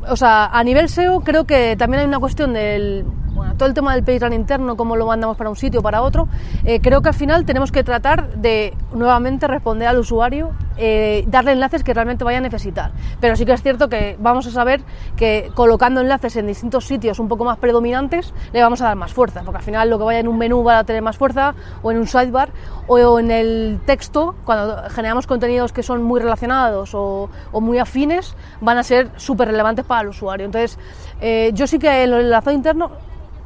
o 0.10 0.18
sea, 0.18 0.48
a 0.48 0.62
nivel 0.66 0.90
SEO 0.90 1.22
creo 1.22 1.46
que 1.46 1.78
también 1.78 2.02
hay 2.02 2.08
una 2.08 2.20
cuestión 2.20 2.52
del, 2.54 3.06
bueno, 3.34 3.56
todo 3.56 3.68
el 3.68 3.74
tema 3.74 3.96
del 3.96 4.04
PageRank 4.04 4.34
interno, 4.34 4.76
cómo 4.76 4.96
lo 4.96 5.06
mandamos 5.06 5.38
para 5.38 5.50
un 5.50 5.56
sitio 5.56 5.80
o 5.80 5.84
para 5.84 6.02
otro. 6.02 6.28
Eh, 6.64 6.80
creo 6.82 7.02
que 7.02 7.10
al 7.10 7.16
final 7.16 7.46
tenemos 7.46 7.72
que 7.72 7.84
tratar 7.84 8.36
de 8.36 8.76
nuevamente 8.94 9.48
responder 9.48 9.88
al 9.88 9.98
usuario, 9.98 10.52
eh, 10.78 11.24
darle 11.28 11.52
enlaces 11.54 11.84
que 11.84 11.94
realmente 11.94 12.24
vaya 12.24 12.38
a 12.38 12.42
necesitar. 12.42 12.92
Pero 13.20 13.36
sí 13.36 13.46
que 13.46 13.54
es 13.54 13.62
cierto 13.62 13.90
que 13.90 14.18
vamos 14.20 14.46
a 14.48 14.52
saber 14.52 14.82
que 15.16 15.52
colocando 15.56 16.02
enlaces 16.02 16.36
en 16.36 16.48
distintos 16.48 16.86
sitios 16.86 17.20
un 17.20 17.28
poco 17.28 17.44
más 17.44 17.58
predominantes 17.58 18.34
le 18.54 18.62
vamos 18.62 18.82
a 18.82 18.86
dar 18.86 18.96
más 18.96 19.14
fuerza, 19.14 19.42
porque 19.44 19.58
al 19.58 19.64
final 19.64 19.90
lo 19.90 19.98
que 19.98 20.04
vaya 20.04 20.20
en 20.20 20.28
un 20.28 20.38
menú 20.38 20.64
va 20.64 20.80
a 20.80 20.84
tener 20.84 21.02
más 21.02 21.18
fuerza, 21.18 21.56
o 21.82 21.92
en 21.92 21.98
un 21.98 22.08
sidebar, 22.08 22.50
o 22.88 23.20
en 23.20 23.32
el 23.32 23.80
texto, 23.86 24.36
cuando 24.46 24.90
generamos 24.90 25.28
contenidos 25.28 25.74
que 25.74 25.84
son 25.84 26.04
muy 26.04 26.20
relacionados 26.20 26.94
o, 26.94 27.30
o 27.52 27.62
muy 27.62 27.80
afines, 27.80 28.36
van 28.62 28.78
a 28.78 28.84
ser 28.84 29.10
súper 29.16 29.48
relevantes 29.48 29.86
para 29.86 30.02
el 30.02 30.10
usuario. 30.10 30.46
Entonces, 30.46 30.78
eh, 31.22 31.52
yo 31.54 31.68
sí 31.68 31.80
que 31.80 32.04
el 32.04 32.14
enlazado 32.14 32.56
interno 32.56 32.92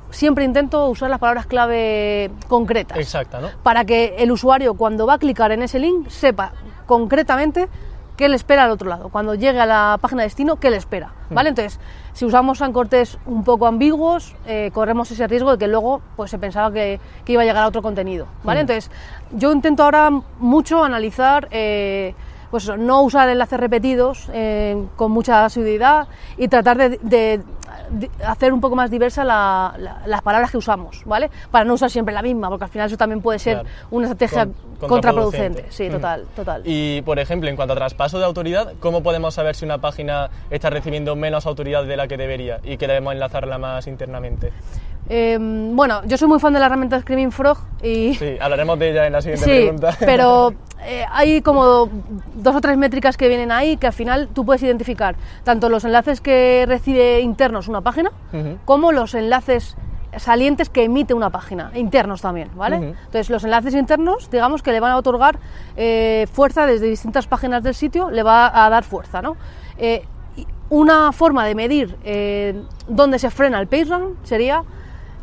siempre 0.09 0.45
intento 0.45 0.87
usar 0.89 1.09
las 1.09 1.19
palabras 1.19 1.45
clave 1.45 2.31
concretas. 2.47 2.97
Exacta, 2.97 3.39
¿no? 3.39 3.49
Para 3.63 3.85
que 3.85 4.15
el 4.17 4.31
usuario, 4.31 4.73
cuando 4.75 5.05
va 5.05 5.15
a 5.15 5.17
clicar 5.17 5.51
en 5.51 5.63
ese 5.63 5.79
link, 5.79 6.09
sepa 6.09 6.53
concretamente 6.85 7.67
qué 8.15 8.29
le 8.29 8.35
espera 8.35 8.63
al 8.63 8.71
otro 8.71 8.89
lado. 8.89 9.09
Cuando 9.09 9.35
llegue 9.35 9.59
a 9.59 9.65
la 9.65 9.99
página 10.01 10.23
de 10.23 10.27
destino, 10.27 10.55
qué 10.55 10.71
le 10.71 10.77
espera. 10.77 11.13
¿Vale? 11.29 11.49
Entonces, 11.49 11.79
si 12.13 12.25
usamos 12.25 12.61
ancortes 12.61 13.19
un 13.25 13.43
poco 13.43 13.67
ambiguos, 13.67 14.35
eh, 14.47 14.71
corremos 14.73 15.11
ese 15.11 15.27
riesgo 15.27 15.51
de 15.51 15.57
que 15.57 15.67
luego 15.67 16.01
pues, 16.15 16.31
se 16.31 16.39
pensaba 16.39 16.71
que, 16.71 16.99
que 17.25 17.33
iba 17.33 17.43
a 17.43 17.45
llegar 17.45 17.63
a 17.63 17.67
otro 17.67 17.81
contenido. 17.83 18.25
¿Vale? 18.43 18.61
Entonces, 18.61 18.89
yo 19.31 19.51
intento 19.51 19.83
ahora 19.83 20.09
mucho 20.39 20.83
analizar. 20.83 21.47
eh, 21.51 22.15
pues 22.49 22.63
eso, 22.63 22.77
no 22.77 23.01
usar 23.01 23.27
enlaces 23.29 23.59
repetidos 23.59 24.29
eh, 24.31 24.81
con 24.95 25.11
mucha 25.11 25.43
asiduidad 25.43 26.07
y 26.37 26.47
tratar 26.47 26.77
de 26.77 27.43
hacer 28.25 28.53
un 28.53 28.61
poco 28.61 28.75
más 28.75 28.89
diversa 28.91 29.23
la- 29.23 29.73
la- 29.77 30.01
las 30.05 30.21
palabras 30.21 30.51
que 30.51 30.57
usamos, 30.57 31.01
¿vale? 31.05 31.29
Para 31.51 31.65
no 31.65 31.73
usar 31.73 31.89
siempre 31.89 32.13
la 32.13 32.21
misma, 32.21 32.49
porque 32.49 32.65
al 32.65 32.69
final 32.71 32.87
eso 32.87 32.97
también 32.97 33.21
puede 33.21 33.39
ser 33.39 33.61
Claro. 33.61 33.69
una 33.91 34.07
estrategia 34.07 34.47
Con- 34.79 34.89
contraproducente. 34.89 35.65
Sí, 35.69 35.83
Ujú. 35.87 35.95
total, 35.97 36.25
total. 36.35 36.61
Y, 36.65 37.01
por 37.01 37.19
ejemplo, 37.19 37.49
en 37.49 37.55
cuanto 37.55 37.73
a 37.73 37.77
traspaso 37.77 38.19
de 38.19 38.25
autoridad, 38.25 38.73
¿cómo 38.79 39.01
podemos 39.03 39.33
saber 39.33 39.55
si 39.55 39.65
una 39.65 39.77
página 39.79 40.29
está 40.49 40.69
recibiendo 40.69 41.15
menos 41.15 41.45
autoridad 41.45 41.83
de 41.85 41.97
la 41.97 42.07
que 42.07 42.17
debería 42.17 42.59
y 42.63 42.77
que 42.77 42.87
debemos 42.87 43.13
enlazarla 43.13 43.57
más 43.57 43.87
internamente? 43.87 44.51
Eh, 45.09 45.37
bueno, 45.39 46.01
yo 46.05 46.17
soy 46.17 46.27
muy 46.27 46.39
fan 46.39 46.53
de 46.53 46.59
la 46.59 46.65
herramienta 46.65 46.99
Screaming 46.99 47.31
Frog 47.31 47.57
y... 47.81 48.15
Sí, 48.15 48.37
hablaremos 48.39 48.77
de 48.77 48.91
ella 48.91 49.07
en 49.07 49.13
la 49.13 49.21
siguiente 49.21 49.45
Sí, 49.45 49.51
pregunta. 49.51 49.95
pero 49.99 50.53
eh, 50.83 51.05
hay 51.11 51.41
como 51.41 51.89
dos 52.35 52.55
o 52.55 52.61
tres 52.61 52.77
métricas 52.77 53.15
que 53.15 53.27
vienen 53.29 53.51
ahí 53.51 53.77
que 53.77 53.87
al 53.87 53.93
final 53.93 54.27
tú 54.33 54.45
puedes 54.45 54.63
identificar 54.63 55.15
tanto 55.43 55.69
los 55.69 55.85
enlaces 55.85 56.19
que 56.19 56.65
recibe 56.67 57.21
internos 57.21 57.67
una 57.67 57.81
página 57.81 58.11
como 58.65 58.91
los 58.91 59.13
enlaces 59.13 59.75
salientes 60.17 60.69
que 60.69 60.83
emite 60.83 61.13
una 61.13 61.29
página, 61.29 61.71
internos 61.75 62.21
también, 62.21 62.49
¿vale? 62.55 62.77
Entonces, 62.77 63.29
los 63.29 63.43
enlaces 63.43 63.75
internos, 63.75 64.31
digamos 64.31 64.63
que 64.63 64.71
le 64.71 64.79
van 64.79 64.91
a 64.91 64.97
otorgar 64.97 65.37
eh, 65.75 66.27
fuerza 66.31 66.65
desde 66.65 66.87
distintas 66.87 67.27
páginas 67.27 67.61
del 67.61 67.75
sitio, 67.75 68.09
le 68.09 68.23
va 68.23 68.65
a 68.65 68.69
dar 68.69 68.83
fuerza, 68.83 69.21
¿no? 69.21 69.37
Eh, 69.77 70.03
una 70.69 71.11
forma 71.11 71.45
de 71.45 71.55
medir 71.55 71.95
dónde 72.87 73.19
se 73.19 73.29
frena 73.29 73.59
el 73.59 73.67
PageRank 73.67 74.15
sería 74.23 74.63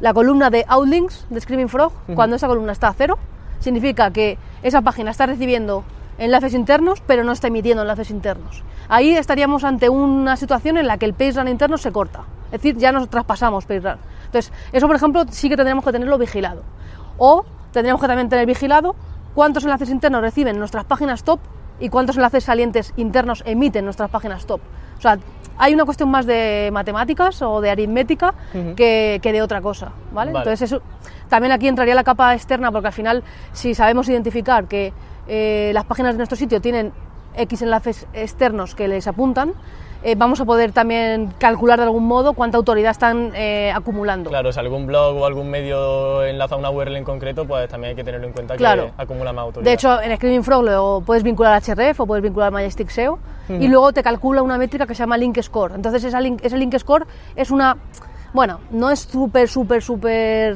la 0.04 0.12
columna 0.12 0.50
de 0.50 0.66
Outlinks 0.68 1.24
de 1.30 1.40
Screaming 1.40 1.70
Frog. 1.70 1.90
Cuando 2.14 2.36
esa 2.36 2.46
columna 2.46 2.72
está 2.72 2.88
a 2.88 2.92
cero, 2.92 3.18
significa 3.58 4.10
que 4.10 4.36
esa 4.62 4.82
página 4.82 5.10
está 5.10 5.24
recibiendo 5.24 5.82
enlaces 6.18 6.52
internos, 6.52 7.00
pero 7.06 7.24
no 7.24 7.32
está 7.32 7.46
emitiendo 7.46 7.80
enlaces 7.80 8.10
internos. 8.10 8.64
Ahí 8.90 9.16
estaríamos 9.16 9.64
ante 9.64 9.88
una 9.88 10.36
situación 10.36 10.76
en 10.76 10.88
la 10.88 10.98
que 10.98 11.06
el 11.06 11.14
PageRank 11.14 11.48
interno 11.48 11.78
se 11.78 11.90
corta. 11.90 12.24
Es 12.52 12.60
decir, 12.60 12.76
ya 12.76 12.92
nos 12.92 13.08
traspasamos 13.08 13.64
PageRank. 13.64 13.98
Entonces, 14.26 14.52
eso, 14.72 14.86
por 14.86 14.94
ejemplo, 14.94 15.24
sí 15.30 15.48
que 15.48 15.56
tendríamos 15.56 15.82
que 15.82 15.92
tenerlo 15.92 16.18
vigilado. 16.18 16.64
O 17.16 17.46
tendríamos 17.72 18.02
que 18.02 18.06
también 18.06 18.28
tener 18.28 18.44
vigilado 18.44 18.94
cuántos 19.34 19.64
enlaces 19.64 19.88
internos 19.88 20.20
reciben 20.20 20.58
nuestras 20.58 20.84
páginas 20.84 21.24
top 21.24 21.40
y 21.80 21.88
cuántos 21.88 22.16
enlaces 22.16 22.44
salientes 22.44 22.92
internos 22.98 23.42
emiten 23.46 23.86
nuestras 23.86 24.10
páginas 24.10 24.44
top. 24.44 24.60
O 25.04 25.06
sea, 25.06 25.18
hay 25.58 25.74
una 25.74 25.84
cuestión 25.84 26.10
más 26.10 26.24
de 26.24 26.70
matemáticas 26.72 27.42
o 27.42 27.60
de 27.60 27.70
aritmética 27.70 28.34
que, 28.74 29.20
que 29.22 29.32
de 29.32 29.42
otra 29.42 29.60
cosa, 29.60 29.92
¿vale? 30.12 30.32
Vale. 30.32 30.44
Entonces 30.44 30.72
eso, 30.72 30.82
también 31.28 31.52
aquí 31.52 31.68
entraría 31.68 31.94
la 31.94 32.04
capa 32.04 32.34
externa 32.34 32.72
porque 32.72 32.86
al 32.86 32.92
final 32.92 33.22
si 33.52 33.74
sabemos 33.74 34.08
identificar 34.08 34.66
que 34.66 34.92
eh, 35.26 35.70
las 35.74 35.84
páginas 35.84 36.14
de 36.14 36.18
nuestro 36.18 36.36
sitio 36.36 36.60
tienen 36.60 36.92
X 37.36 37.62
enlaces 37.62 38.06
externos 38.12 38.74
que 38.74 38.88
les 38.88 39.06
apuntan, 39.06 39.52
eh, 40.02 40.16
vamos 40.16 40.38
a 40.40 40.44
poder 40.44 40.72
también 40.72 41.32
calcular 41.38 41.78
de 41.78 41.84
algún 41.84 42.06
modo 42.06 42.34
cuánta 42.34 42.58
autoridad 42.58 42.90
están 42.90 43.32
eh, 43.34 43.72
acumulando. 43.74 44.28
Claro, 44.28 44.52
si 44.52 44.60
algún 44.60 44.86
blog 44.86 45.16
o 45.16 45.24
algún 45.24 45.48
medio 45.48 46.22
enlaza 46.24 46.56
una 46.56 46.70
URL 46.70 46.96
en 46.96 47.04
concreto, 47.04 47.46
pues 47.46 47.68
también 47.70 47.90
hay 47.90 47.96
que 47.96 48.04
tenerlo 48.04 48.26
en 48.26 48.34
cuenta 48.34 48.54
Claro. 48.56 48.90
que 48.94 49.02
acumula 49.02 49.32
más 49.32 49.44
autoridad. 49.44 49.64
De 49.70 49.74
hecho, 49.74 50.02
en 50.02 50.14
Screaming 50.14 50.44
Frog 50.44 50.62
lo 50.64 51.02
puedes 51.06 51.22
vincular 51.22 51.54
a 51.54 51.56
HRF 51.60 52.00
o 52.00 52.06
puedes 52.06 52.22
vincular 52.22 52.48
a 52.48 52.50
Majestic 52.50 52.90
SEO 52.90 53.18
y 53.48 53.66
luego 53.68 53.92
te 53.94 54.02
calcula 54.02 54.42
una 54.42 54.58
métrica 54.58 54.86
que 54.86 54.94
se 54.94 55.00
llama 55.02 55.16
Link 55.16 55.40
Score. 55.40 55.74
Entonces, 55.74 56.04
esa 56.04 56.20
link- 56.20 56.40
ese 56.42 56.58
Link 56.58 56.76
Score 56.78 57.06
es 57.34 57.50
una. 57.50 57.76
Bueno, 58.34 58.60
no 58.72 58.90
es 58.90 59.00
súper, 59.00 59.48
súper, 59.48 59.80
súper 59.82 60.54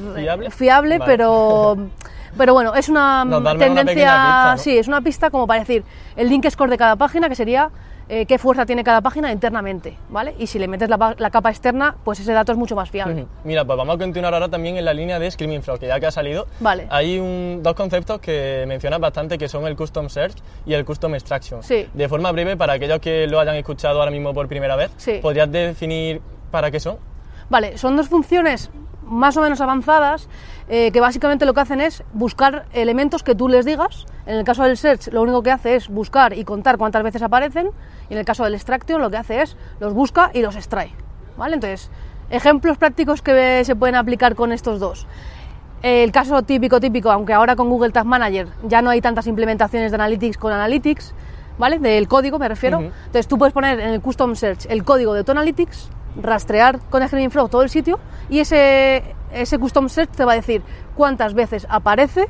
¿Fiable? 0.50 0.98
Vale. 0.98 1.10
pero. 1.10 1.76
Pero 2.36 2.52
bueno, 2.54 2.74
es 2.74 2.88
una 2.88 3.24
Nos 3.24 3.40
mm, 3.40 3.42
una 3.42 3.50
tendencia. 3.52 3.84
pequeña 3.84 4.12
pista, 4.14 4.50
¿no? 4.52 4.58
Sí, 4.58 4.78
es 4.78 4.88
una 4.88 5.00
pista 5.00 5.30
como 5.30 5.46
para 5.46 5.60
decir 5.60 5.84
el 6.16 6.28
link 6.28 6.48
score 6.50 6.70
de 6.70 6.76
cada 6.78 6.96
página, 6.96 7.28
que 7.28 7.34
sería 7.34 7.70
eh, 8.10 8.24
qué 8.24 8.38
fuerza 8.38 8.64
tiene 8.64 8.82
cada 8.82 9.02
página 9.02 9.30
internamente, 9.32 9.98
¿vale? 10.08 10.34
Y 10.38 10.46
si 10.46 10.58
le 10.58 10.66
metes 10.66 10.88
la, 10.88 11.14
la 11.18 11.30
capa 11.30 11.50
externa, 11.50 11.94
pues 12.04 12.18
ese 12.20 12.32
dato 12.32 12.52
es 12.52 12.58
mucho 12.58 12.74
más 12.74 12.88
fiable. 12.90 13.26
Mira, 13.44 13.66
pues 13.66 13.76
vamos 13.76 13.96
a 13.96 13.98
continuar 13.98 14.32
ahora 14.32 14.48
también 14.48 14.78
en 14.78 14.84
la 14.86 14.94
línea 14.94 15.18
de 15.18 15.30
Screaming 15.30 15.62
Frog, 15.62 15.78
que 15.78 15.88
ya 15.88 16.00
que 16.00 16.06
ha 16.06 16.10
salido, 16.10 16.46
Vale. 16.60 16.86
hay 16.90 17.18
un- 17.18 17.60
dos 17.62 17.74
conceptos 17.74 18.18
que 18.20 18.64
mencionas 18.66 18.98
bastante, 19.00 19.36
que 19.36 19.46
son 19.48 19.66
el 19.66 19.76
Custom 19.76 20.08
Search 20.08 20.36
y 20.64 20.72
el 20.72 20.86
Custom 20.86 21.14
Extraction. 21.16 21.62
Sí. 21.62 21.86
De 21.92 22.08
forma 22.08 22.32
breve, 22.32 22.56
para 22.56 22.72
aquellos 22.74 22.98
que 23.00 23.26
lo 23.26 23.40
hayan 23.40 23.56
escuchado 23.56 23.98
ahora 23.98 24.10
mismo 24.10 24.32
por 24.32 24.48
primera 24.48 24.74
vez, 24.74 24.90
Sí. 24.96 25.18
¿podrías 25.20 25.52
definir 25.52 26.22
para 26.50 26.70
qué 26.70 26.80
son? 26.80 26.96
Vale, 27.50 27.76
son 27.76 27.94
dos 27.94 28.08
funciones 28.08 28.70
más 29.08 29.36
o 29.36 29.42
menos 29.42 29.60
avanzadas 29.60 30.28
eh, 30.68 30.90
que 30.92 31.00
básicamente 31.00 31.46
lo 31.46 31.54
que 31.54 31.60
hacen 31.60 31.80
es 31.80 32.02
buscar 32.12 32.66
elementos 32.72 33.22
que 33.22 33.34
tú 33.34 33.48
les 33.48 33.64
digas. 33.64 34.06
En 34.26 34.36
el 34.36 34.44
caso 34.44 34.64
del 34.64 34.76
search 34.76 35.08
lo 35.12 35.22
único 35.22 35.42
que 35.42 35.50
hace 35.50 35.76
es 35.76 35.88
buscar 35.88 36.32
y 36.34 36.44
contar 36.44 36.76
cuántas 36.76 37.02
veces 37.02 37.22
aparecen 37.22 37.70
y 38.10 38.12
en 38.12 38.18
el 38.18 38.24
caso 38.24 38.44
del 38.44 38.54
extraction 38.54 39.00
lo 39.00 39.10
que 39.10 39.16
hace 39.16 39.42
es 39.42 39.56
los 39.80 39.94
busca 39.94 40.30
y 40.34 40.42
los 40.42 40.56
extrae. 40.56 40.92
¿Vale? 41.36 41.54
Entonces, 41.54 41.90
ejemplos 42.30 42.76
prácticos 42.78 43.22
que 43.22 43.64
se 43.64 43.76
pueden 43.76 43.94
aplicar 43.94 44.34
con 44.34 44.52
estos 44.52 44.80
dos. 44.80 45.06
El 45.82 46.10
caso 46.10 46.42
típico, 46.42 46.80
típico, 46.80 47.10
aunque 47.10 47.32
ahora 47.32 47.54
con 47.54 47.68
Google 47.68 47.90
Tag 47.90 48.04
Manager 48.04 48.48
ya 48.64 48.82
no 48.82 48.90
hay 48.90 49.00
tantas 49.00 49.26
implementaciones 49.28 49.92
de 49.92 49.94
Analytics 49.94 50.36
con 50.36 50.52
Analytics, 50.52 51.14
¿vale? 51.56 51.78
Del 51.78 52.08
código 52.08 52.38
me 52.38 52.48
refiero. 52.48 52.78
Ujú. 52.78 52.86
Entonces 52.86 53.28
tú 53.28 53.38
puedes 53.38 53.54
poner 53.54 53.78
en 53.78 53.90
el 53.90 54.00
Custom 54.00 54.34
Search 54.34 54.66
el 54.68 54.82
código 54.82 55.14
de 55.14 55.22
tu 55.22 55.30
Analytics, 55.30 55.90
rastrear 56.22 56.78
con 56.90 57.06
Screaming 57.06 57.30
Frog 57.30 57.50
todo 57.50 57.62
el 57.62 57.70
sitio 57.70 57.98
y 58.28 58.40
ese, 58.40 59.02
ese 59.32 59.58
Custom 59.58 59.88
Search 59.88 60.10
te 60.10 60.24
va 60.24 60.32
a 60.32 60.36
decir 60.36 60.62
cuántas 60.96 61.34
veces 61.34 61.66
aparece 61.70 62.28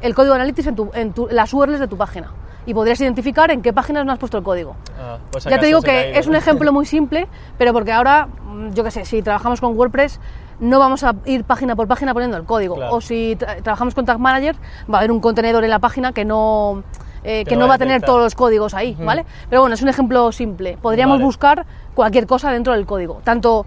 el 0.00 0.14
código 0.14 0.34
Analytics 0.34 0.68
en, 0.68 0.76
tu, 0.76 0.90
en 0.94 1.12
tu- 1.12 1.28
las 1.30 1.52
URLs 1.52 1.80
de 1.80 1.88
tu 1.88 1.96
página. 1.96 2.32
Y 2.66 2.74
podrías 2.74 3.00
identificar 3.00 3.50
en 3.50 3.62
qué 3.62 3.72
páginas 3.72 4.04
no 4.04 4.12
has 4.12 4.18
puesto 4.18 4.36
el 4.36 4.44
código. 4.44 4.76
Ah, 5.00 5.16
pues 5.30 5.44
Ya 5.44 5.58
te 5.58 5.66
digo 5.66 5.80
que 5.80 6.18
es 6.18 6.26
un 6.26 6.36
ejemplo 6.36 6.70
muy 6.70 6.84
simple, 6.84 7.26
pero 7.56 7.72
porque 7.72 7.92
ahora, 7.92 8.26
mm, 8.44 8.72
yo 8.74 8.84
qué 8.84 8.90
sé, 8.90 9.04
si 9.06 9.22
trabajamos 9.22 9.60
con 9.60 9.74
WordPress, 9.76 10.20
no 10.60 10.78
vamos 10.78 11.02
a 11.02 11.14
ir 11.24 11.44
página 11.44 11.74
por 11.76 11.88
página 11.88 12.12
poniendo 12.12 12.36
el 12.36 12.44
código. 12.44 12.74
Claro. 12.74 12.94
O 12.96 13.00
si 13.00 13.36
tra- 13.36 13.62
trabajamos 13.62 13.94
con 13.94 14.04
Tag 14.04 14.18
Manager, 14.18 14.54
va 14.92 14.96
a 14.96 14.98
haber 14.98 15.12
un 15.12 15.20
contenedor 15.20 15.64
en 15.64 15.70
la 15.70 15.78
página 15.78 16.12
que 16.12 16.26
no, 16.26 16.82
eh, 17.24 17.44
que 17.46 17.56
no 17.56 17.66
va 17.68 17.74
a 17.74 17.78
tener 17.78 18.02
todos 18.02 18.20
los 18.20 18.34
códigos 18.34 18.74
ahí, 18.74 18.94
¿vale? 19.02 19.24
Pero 19.48 19.62
bueno, 19.62 19.74
es 19.74 19.80
un 19.82 19.88
ejemplo 19.88 20.30
simple. 20.30 20.76
Podríamos 20.82 21.14
Vale. 21.16 21.24
buscar 21.24 21.66
cualquier 21.98 22.28
cosa 22.28 22.52
dentro 22.52 22.74
del 22.74 22.86
código, 22.86 23.20
tanto 23.24 23.66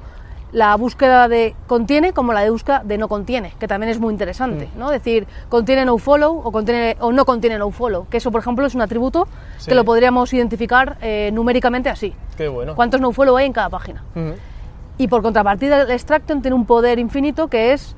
la 0.53 0.73
búsqueda 0.77 1.27
de 1.27 1.53
contiene 1.67 2.13
como 2.13 2.31
la 2.31 2.39
de 2.41 2.49
búsqueda 2.49 2.81
de 2.85 2.97
no 2.97 3.09
contiene, 3.09 3.53
que 3.59 3.67
también 3.67 3.89
es 3.91 3.99
muy 3.99 4.13
interesante, 4.13 4.69
Mm. 4.73 4.79
¿no? 4.79 4.89
Decir, 4.89 5.27
contiene 5.49 5.83
no 5.83 5.97
follow 5.97 6.39
o, 6.41 6.49
contiene, 6.53 6.95
o 7.01 7.11
no 7.11 7.25
contiene 7.25 7.57
no 7.57 7.69
follow, 7.71 8.07
que 8.09 8.17
eso, 8.17 8.31
por 8.31 8.39
ejemplo, 8.39 8.65
es 8.65 8.73
un 8.73 8.81
atributo 8.81 9.27
Sí. 9.57 9.69
que 9.69 9.75
lo 9.75 9.83
podríamos 9.83 10.33
identificar 10.33 10.97
eh, 11.01 11.29
numéricamente 11.33 11.89
así. 11.89 12.13
Qué 12.37 12.47
bueno. 12.47 12.73
¿Cuántos 12.75 13.01
nofollow 13.01 13.35
hay 13.35 13.47
en 13.47 13.53
cada 13.53 13.69
página? 13.69 14.01
Y 14.97 15.07
por 15.09 15.21
contrapartida, 15.21 15.81
el 15.81 15.91
extraction 15.91 16.41
tiene 16.41 16.55
un 16.55 16.65
poder 16.65 16.99
infinito 16.99 17.47
que 17.49 17.73
es, 17.73 17.95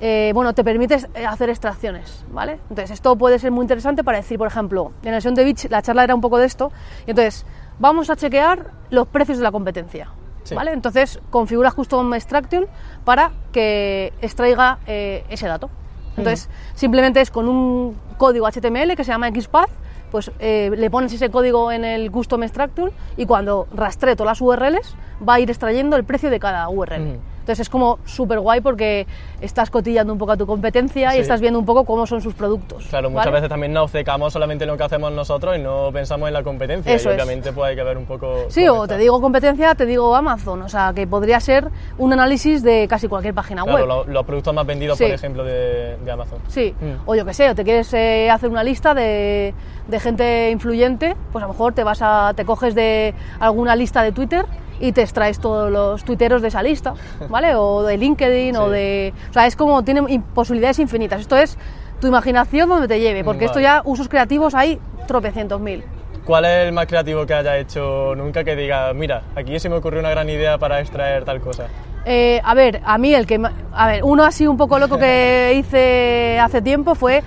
eh, 0.00 0.30
bueno, 0.34 0.52
te 0.54 0.62
permite 0.64 0.96
eh, 1.14 1.26
hacer 1.26 1.48
extracciones, 1.50 2.24
¿vale? 2.30 2.58
Entonces, 2.70 2.90
esto 2.90 3.16
puede 3.16 3.38
ser 3.38 3.50
muy 3.50 3.62
interesante 3.64 4.02
para 4.04 4.18
decir, 4.18 4.38
por 4.38 4.46
ejemplo, 4.48 4.92
en 5.04 5.12
el 5.14 5.20
Sound 5.22 5.36
de 5.36 5.44
Beach 5.44 5.66
la 5.70 5.82
charla 5.82 6.04
era 6.04 6.14
un 6.14 6.20
poco 6.20 6.38
de 6.38 6.46
esto, 6.46 6.70
y 7.06 7.10
entonces, 7.10 7.44
vamos 7.78 8.10
a 8.10 8.16
chequear 8.16 8.70
los 8.90 9.06
precios 9.08 9.38
de 9.38 9.44
la 9.44 9.52
competencia, 9.52 10.08
Sí. 10.44 10.54
¿vale? 10.54 10.72
Entonces, 10.72 11.20
configuras 11.30 11.74
Custom 11.74 12.12
Extraction 12.14 12.66
para 13.04 13.32
que 13.52 14.12
extraiga 14.20 14.78
eh, 14.86 15.24
ese 15.30 15.46
dato. 15.46 15.70
Entonces, 16.16 16.48
simplemente 16.74 17.20
es 17.20 17.30
con 17.30 17.48
un 17.48 17.96
código 18.18 18.46
HTML 18.46 18.94
que 18.94 19.02
se 19.04 19.10
llama 19.10 19.28
XPath, 19.30 19.70
pues 20.12 20.30
eh, 20.38 20.70
le 20.76 20.88
pones 20.90 21.12
ese 21.12 21.28
código 21.30 21.72
en 21.72 21.84
el 21.84 22.10
Custom 22.12 22.44
Extraction 22.44 22.92
y 23.16 23.26
cuando 23.26 23.66
rastree 23.74 24.14
todas 24.14 24.38
las 24.38 24.40
URLs 24.40 24.94
va 25.28 25.34
a 25.34 25.40
ir 25.40 25.50
extrayendo 25.50 25.96
el 25.96 26.04
precio 26.04 26.30
de 26.30 26.38
cada 26.38 26.68
URL. 26.68 27.18
Entonces 27.44 27.60
es 27.60 27.68
como 27.68 27.98
súper 28.06 28.40
guay 28.40 28.62
porque 28.62 29.06
estás 29.42 29.68
cotillando 29.68 30.14
un 30.14 30.18
poco 30.18 30.32
a 30.32 30.36
tu 30.38 30.46
competencia 30.46 31.10
Sí. 31.10 31.18
y 31.18 31.20
estás 31.20 31.42
viendo 31.42 31.58
un 31.58 31.66
poco 31.66 31.84
cómo 31.84 32.06
son 32.06 32.22
sus 32.22 32.32
productos. 32.32 32.86
Claro, 32.86 33.10
muchas 33.10 33.26
¿vale? 33.26 33.34
veces 33.36 33.48
también 33.50 33.74
nos 33.74 33.84
obcecamos 33.84 34.32
solamente 34.32 34.64
en 34.64 34.70
lo 34.70 34.78
que 34.78 34.84
hacemos 34.84 35.12
nosotros 35.12 35.54
y 35.58 35.60
no 35.60 35.90
pensamos 35.92 36.26
en 36.28 36.32
la 36.32 36.42
competencia. 36.42 36.94
Eso 36.94 37.10
y 37.10 37.12
es. 37.12 37.16
obviamente 37.22 37.52
pues 37.52 37.68
hay 37.68 37.76
que 37.76 37.82
ver 37.82 37.98
un 37.98 38.06
poco. 38.06 38.46
Sí, 38.48 38.66
o 38.66 38.84
está. 38.84 38.96
te 38.96 39.02
digo 39.02 39.20
competencia, 39.20 39.74
te 39.74 39.84
digo 39.84 40.16
Amazon, 40.16 40.62
o 40.62 40.68
sea, 40.70 40.92
que 40.94 41.06
podría 41.06 41.38
ser 41.38 41.68
un 41.98 42.14
análisis 42.14 42.62
de 42.62 42.86
casi 42.88 43.08
cualquier 43.08 43.34
página 43.34 43.62
Claro, 43.64 43.78
web. 43.78 43.86
lo- 43.86 44.04
los 44.10 44.24
productos 44.24 44.54
más 44.54 44.64
vendidos, 44.66 44.96
Sí. 44.96 45.04
por 45.04 45.12
ejemplo, 45.12 45.44
de, 45.44 45.98
de 46.02 46.10
Amazon. 46.10 46.38
Sí, 46.48 46.74
Mm. 46.80 47.02
o 47.08 47.14
yo 47.14 47.26
que 47.26 47.34
sé, 47.34 47.50
o 47.50 47.54
te 47.54 47.62
quieres 47.62 47.92
eh, 47.92 48.30
hacer 48.30 48.48
una 48.48 48.64
lista 48.64 48.94
de, 48.94 49.52
de 49.86 50.00
gente 50.00 50.50
influyente, 50.50 51.14
pues 51.30 51.42
a 51.44 51.46
lo 51.46 51.52
mejor 51.52 51.74
te 51.74 51.84
vas 51.84 52.00
a, 52.00 52.32
te 52.34 52.46
coges 52.46 52.74
de 52.74 53.12
alguna 53.38 53.76
lista 53.76 54.02
de 54.02 54.12
Twitter 54.12 54.46
y 54.80 54.92
te 54.92 55.02
extraes 55.02 55.38
todos 55.38 55.70
los 55.70 56.04
tuiteros 56.04 56.42
de 56.42 56.48
esa 56.48 56.62
lista, 56.62 56.94
¿vale? 57.28 57.54
O 57.54 57.82
de 57.82 57.96
LinkedIn 57.96 58.56
o 58.56 58.68
de... 58.68 59.12
O 59.30 59.32
sea, 59.32 59.46
es 59.46 59.56
como, 59.56 59.82
tiene 59.84 60.22
posibilidades 60.34 60.78
infinitas. 60.78 61.20
Esto 61.20 61.36
es 61.36 61.56
tu 62.00 62.06
imaginación 62.08 62.68
donde 62.68 62.88
te 62.88 63.00
lleve, 63.00 63.24
porque 63.24 63.46
esto 63.46 63.60
ya, 63.60 63.82
usos 63.84 64.08
creativos 64.08 64.54
hay 64.54 64.78
tropecientos 65.06 65.60
mil. 65.60 65.84
¿Cuál 66.24 66.46
es 66.46 66.66
el 66.66 66.72
más 66.72 66.86
creativo 66.86 67.26
que 67.26 67.34
haya 67.34 67.56
hecho 67.58 68.14
nunca 68.16 68.44
que 68.44 68.56
diga, 68.56 68.92
mira, 68.94 69.22
aquí 69.36 69.58
se 69.58 69.68
me 69.68 69.76
ocurrió 69.76 70.00
una 70.00 70.10
gran 70.10 70.28
idea 70.28 70.58
para 70.58 70.80
extraer 70.80 71.24
tal 71.24 71.40
cosa? 71.40 71.66
Eh, 72.06 72.40
a 72.42 72.54
ver, 72.54 72.80
a 72.84 72.98
mí 72.98 73.14
el 73.14 73.26
que... 73.26 73.40
A 73.72 73.86
ver, 73.86 74.04
uno 74.04 74.24
así 74.24 74.46
un 74.46 74.56
poco 74.56 74.78
loco 74.78 74.98
que 74.98 75.52
hice 75.58 76.38
hace 76.40 76.62
tiempo 76.62 76.94
fue... 76.94 77.22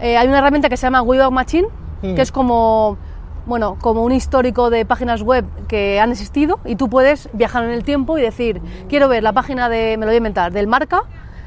eh, 0.00 0.16
hay 0.16 0.28
una 0.28 0.38
herramienta 0.38 0.68
que 0.68 0.76
se 0.76 0.86
llama 0.86 1.02
Webpack 1.02 1.30
Machine, 1.30 1.68
que 2.00 2.22
es 2.22 2.32
como... 2.32 2.96
Bueno, 3.48 3.78
como 3.80 4.04
un 4.04 4.12
histórico 4.12 4.68
de 4.68 4.84
páginas 4.84 5.22
web 5.22 5.46
que 5.68 5.98
han 6.00 6.10
existido 6.10 6.60
y 6.66 6.76
tú 6.76 6.90
puedes 6.90 7.30
viajar 7.32 7.64
en 7.64 7.70
el 7.70 7.82
tiempo 7.82 8.18
y 8.18 8.20
decir, 8.20 8.60
quiero 8.90 9.08
ver 9.08 9.22
la 9.22 9.32
página 9.32 9.70
de, 9.70 9.96
me 9.96 10.04
lo 10.04 10.10
voy 10.10 10.16
a 10.16 10.18
inventar, 10.18 10.52
del 10.52 10.66
marca 10.66 11.04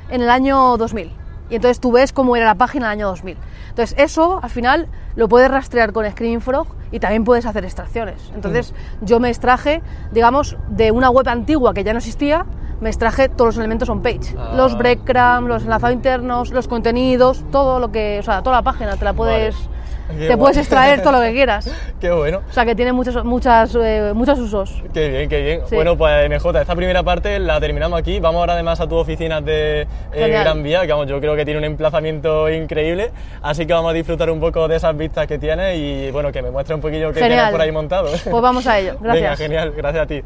en 0.10 0.24
el 0.24 0.32
año 0.32 0.78
2000. 0.78 1.12
Y 1.52 1.56
entonces 1.58 1.80
tú 1.80 1.92
ves 1.92 2.12
cómo 2.12 2.36
era 2.36 2.48
la 2.48 2.56
página 2.56 2.88
en 2.88 2.94
el 2.94 3.00
año 3.00 3.08
2000. 3.10 3.38
Entonces 3.70 3.96
eso 4.00 4.40
al 4.42 4.50
final 4.50 4.88
lo 5.16 5.30
puedes 5.30 5.52
rastrear 5.52 5.94
con 5.94 6.10
Screaming 6.10 6.42
Frog 6.42 6.70
y 6.92 7.00
también 7.00 7.24
puedes 7.24 7.46
hacer 7.46 7.66
extracciones. 7.66 8.32
Entonces 8.34 8.74
yo 9.02 9.20
me 9.20 9.30
extraje, 9.30 9.84
digamos, 10.12 10.58
de 10.70 10.90
una 10.90 11.12
web 11.12 11.30
antigua 11.30 11.76
que 11.76 11.84
ya 11.84 11.94
no 11.94 12.00
existía, 12.00 12.48
me 12.80 12.90
extraje 12.90 13.30
todos 13.30 13.50
los 13.50 13.58
elementos 13.60 13.88
on 13.90 14.02
page. 14.02 14.36
Ah. 14.40 14.54
Los 14.56 14.76
breadcrumbs, 14.76 15.48
los 15.48 15.64
enlazados 15.66 15.94
internos, 15.94 16.50
los 16.50 16.68
contenidos, 16.68 17.46
todo 17.52 17.80
lo 17.80 17.92
que, 17.92 18.18
o 18.18 18.24
sea, 18.24 18.42
toda 18.42 18.56
la 18.56 18.64
página 18.64 18.98
te 18.98 19.06
la 19.06 19.14
puedes... 19.14 19.56
Vale. 19.56 19.81
Qué 20.18 20.28
te 20.28 20.38
puedes 20.38 20.58
extraer 20.58 21.02
todo 21.02 21.14
lo 21.14 21.22
que 21.22 21.32
quieras. 21.34 21.70
Qué 22.00 22.12
bueno. 22.12 22.42
O 22.50 22.54
sea, 22.54 22.66
que 22.66 22.76
tiene 22.76 22.94
muchos, 22.94 23.24
muchas, 23.24 23.76
eh, 23.76 24.12
muchos 24.14 24.40
usos. 24.40 24.84
Qué 24.94 25.10
bien, 25.10 25.30
qué 25.30 25.42
bien. 25.42 25.62
Sí. 25.68 25.76
Bueno, 25.76 25.98
pues 25.98 26.30
MJ, 26.30 26.62
esta 26.62 26.76
primera 26.76 27.04
parte 27.04 27.40
la 27.40 27.60
terminamos 27.60 28.00
aquí. 28.00 28.20
Vamos 28.20 28.40
ahora 28.40 28.54
además 28.54 28.80
a 28.80 28.88
tu 28.88 28.96
oficina 28.96 29.42
de 29.42 29.88
eh. 30.14 30.28
Gran 30.28 30.64
Vía, 30.64 30.82
que 30.82 30.92
vamos, 30.92 31.08
yo 31.08 31.20
creo 31.20 31.36
que 31.36 31.46
tiene 31.46 31.60
un 31.60 31.66
emplazamiento 31.66 32.50
increíble. 32.50 33.12
Así 33.42 33.66
que 33.66 33.74
vamos 33.74 33.92
a 33.92 33.94
disfrutar 33.94 34.30
un 34.30 34.40
poco 34.40 34.68
de 34.68 34.76
esas 34.78 34.96
vistas 34.96 35.28
que 35.28 35.38
tiene 35.38 35.76
y 35.76 36.12
bueno, 36.12 36.32
que 36.32 36.42
me 36.42 36.52
muestre 36.52 36.76
un 36.76 36.82
poquillo 36.82 37.12
qué 37.14 37.20
tienes 37.20 37.50
por 37.50 37.62
ahí 37.62 37.72
montado. 37.72 38.10
Pues 38.12 38.42
vamos 38.42 38.66
a 38.68 38.80
ello. 38.80 38.98
Gracias. 39.02 39.22
Venga, 39.22 39.36
genial, 39.36 39.74
gracias 39.76 40.04
a 40.04 40.08
ti. 40.08 40.24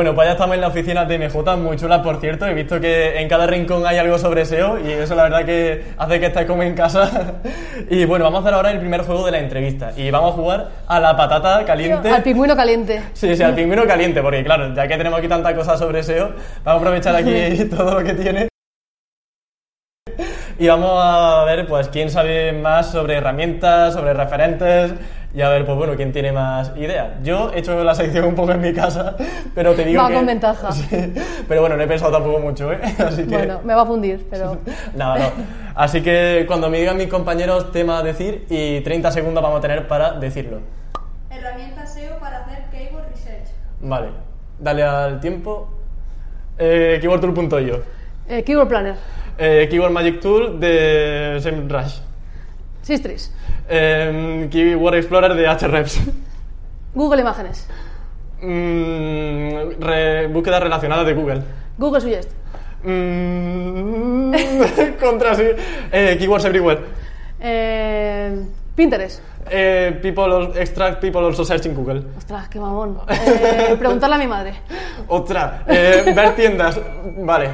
Bueno, 0.00 0.14
pues 0.14 0.28
ya 0.28 0.32
estamos 0.32 0.54
en 0.54 0.62
la 0.62 0.68
oficina 0.68 1.04
de 1.04 1.18
MJ, 1.18 1.56
muy 1.58 1.76
chula 1.76 2.02
por 2.02 2.20
cierto. 2.20 2.46
He 2.46 2.54
visto 2.54 2.80
que 2.80 3.20
en 3.20 3.28
cada 3.28 3.46
rincón 3.46 3.86
hay 3.86 3.98
algo 3.98 4.16
sobre 4.16 4.46
SEO 4.46 4.78
y 4.80 4.92
eso 4.92 5.14
la 5.14 5.24
verdad 5.24 5.44
que 5.44 5.84
hace 5.98 6.18
que 6.18 6.24
estés 6.24 6.46
como 6.46 6.62
en 6.62 6.74
casa. 6.74 7.34
Y 7.90 8.06
bueno, 8.06 8.24
vamos 8.24 8.38
a 8.38 8.42
hacer 8.44 8.54
ahora 8.54 8.70
el 8.70 8.78
primer 8.78 9.02
juego 9.02 9.26
de 9.26 9.32
la 9.32 9.40
entrevista 9.40 9.92
y 9.94 10.10
vamos 10.10 10.32
a 10.32 10.36
jugar 10.36 10.68
a 10.86 11.00
la 11.00 11.14
patata 11.14 11.66
caliente. 11.66 12.08
Al 12.08 12.22
pingüino 12.22 12.56
caliente. 12.56 13.02
Sí, 13.12 13.36
sí, 13.36 13.42
al 13.42 13.54
pingüino 13.54 13.86
caliente, 13.86 14.22
porque 14.22 14.42
claro, 14.42 14.72
ya 14.74 14.88
que 14.88 14.96
tenemos 14.96 15.18
aquí 15.18 15.28
tanta 15.28 15.54
cosa 15.54 15.76
sobre 15.76 16.02
SEO, 16.02 16.30
vamos 16.64 16.82
a 16.82 16.86
aprovechar 16.86 17.14
aquí 17.14 17.64
todo 17.70 18.00
lo 18.00 18.02
que 18.02 18.14
tiene. 18.14 18.48
Y 20.58 20.68
vamos 20.68 20.92
a 20.94 21.44
ver, 21.44 21.66
pues, 21.66 21.88
quién 21.88 22.10
sabe 22.10 22.52
más 22.52 22.90
sobre 22.90 23.14
herramientas, 23.16 23.94
sobre 23.94 24.12
referentes, 24.12 24.92
y 25.32 25.42
a 25.42 25.48
ver, 25.48 25.64
pues 25.64 25.76
bueno, 25.76 25.94
quién 25.96 26.12
tiene 26.12 26.32
más 26.32 26.72
ideas. 26.76 27.22
Yo 27.22 27.52
he 27.52 27.60
hecho 27.60 27.82
la 27.84 27.94
sección 27.94 28.24
un 28.24 28.34
poco 28.34 28.52
en 28.52 28.60
mi 28.60 28.72
casa, 28.72 29.16
pero 29.54 29.74
te 29.74 29.84
digo 29.84 30.02
Va 30.02 30.08
que... 30.08 30.14
con 30.14 30.26
ventaja. 30.26 30.72
Sí, 30.72 31.12
pero 31.46 31.60
bueno, 31.60 31.76
no 31.76 31.82
he 31.82 31.86
pensado 31.86 32.10
tampoco 32.10 32.40
mucho, 32.40 32.72
¿eh? 32.72 32.80
Así 32.98 33.24
que... 33.24 33.36
Bueno, 33.36 33.60
me 33.64 33.74
va 33.74 33.82
a 33.82 33.86
fundir, 33.86 34.26
pero. 34.28 34.58
Nada, 34.96 35.18
no. 35.18 35.30
Así 35.74 36.02
que 36.02 36.44
cuando 36.46 36.68
me 36.68 36.78
digan 36.78 36.96
mis 36.96 37.08
compañeros 37.08 37.70
tema 37.72 37.98
a 37.98 38.02
decir, 38.02 38.46
y 38.50 38.80
30 38.80 39.12
segundos 39.12 39.42
vamos 39.42 39.58
a 39.58 39.62
tener 39.62 39.86
para 39.86 40.12
decirlo. 40.12 40.60
Herramienta 41.30 41.86
SEO 41.86 42.18
para 42.18 42.44
hacer 42.44 42.64
keyword 42.70 43.08
research. 43.10 43.48
Vale, 43.80 44.08
dale 44.58 44.82
al 44.82 45.20
tiempo. 45.20 45.68
Eh, 46.58 46.98
keywordtool.io. 47.00 48.00
Eh, 48.28 48.44
Keyword 48.44 48.68
Planner. 48.68 48.94
Eh, 49.38 49.66
Keyword 49.68 49.90
Magic 49.90 50.20
Tool 50.20 50.60
de 50.60 51.38
SEMrush. 51.40 52.09
Sistris. 52.82 53.32
Eh, 53.68 54.48
Keyword 54.50 54.96
Explorer 54.96 55.34
de 55.34 55.46
Ahrefs. 55.46 56.00
Google 56.94 57.20
Imágenes. 57.20 57.68
Mm, 58.42 59.80
re- 59.80 60.26
búsqueda 60.28 60.60
relacionada 60.60 61.04
de 61.04 61.12
Google. 61.14 61.42
Google 61.78 62.00
Suggest. 62.00 62.30
Mm, 62.82 64.32
contra 65.00 65.34
sí. 65.34 65.44
Eh, 65.92 66.16
keywords 66.18 66.44
Everywhere. 66.46 66.80
Eh, 67.40 68.42
Pinterest. 68.74 69.20
Eh, 69.50 69.98
people, 70.02 70.52
extract 70.60 71.00
people 71.00 71.24
also 71.24 71.44
searching 71.44 71.74
Google. 71.74 72.02
Ostras, 72.16 72.48
qué 72.48 72.60
mamón. 72.60 72.98
Eh, 73.08 73.74
preguntarle 73.78 74.16
a 74.16 74.18
mi 74.18 74.26
madre. 74.26 74.54
Otra. 75.08 75.64
Eh, 75.66 76.12
ver 76.14 76.34
tiendas. 76.36 76.78
Vale. 77.18 77.50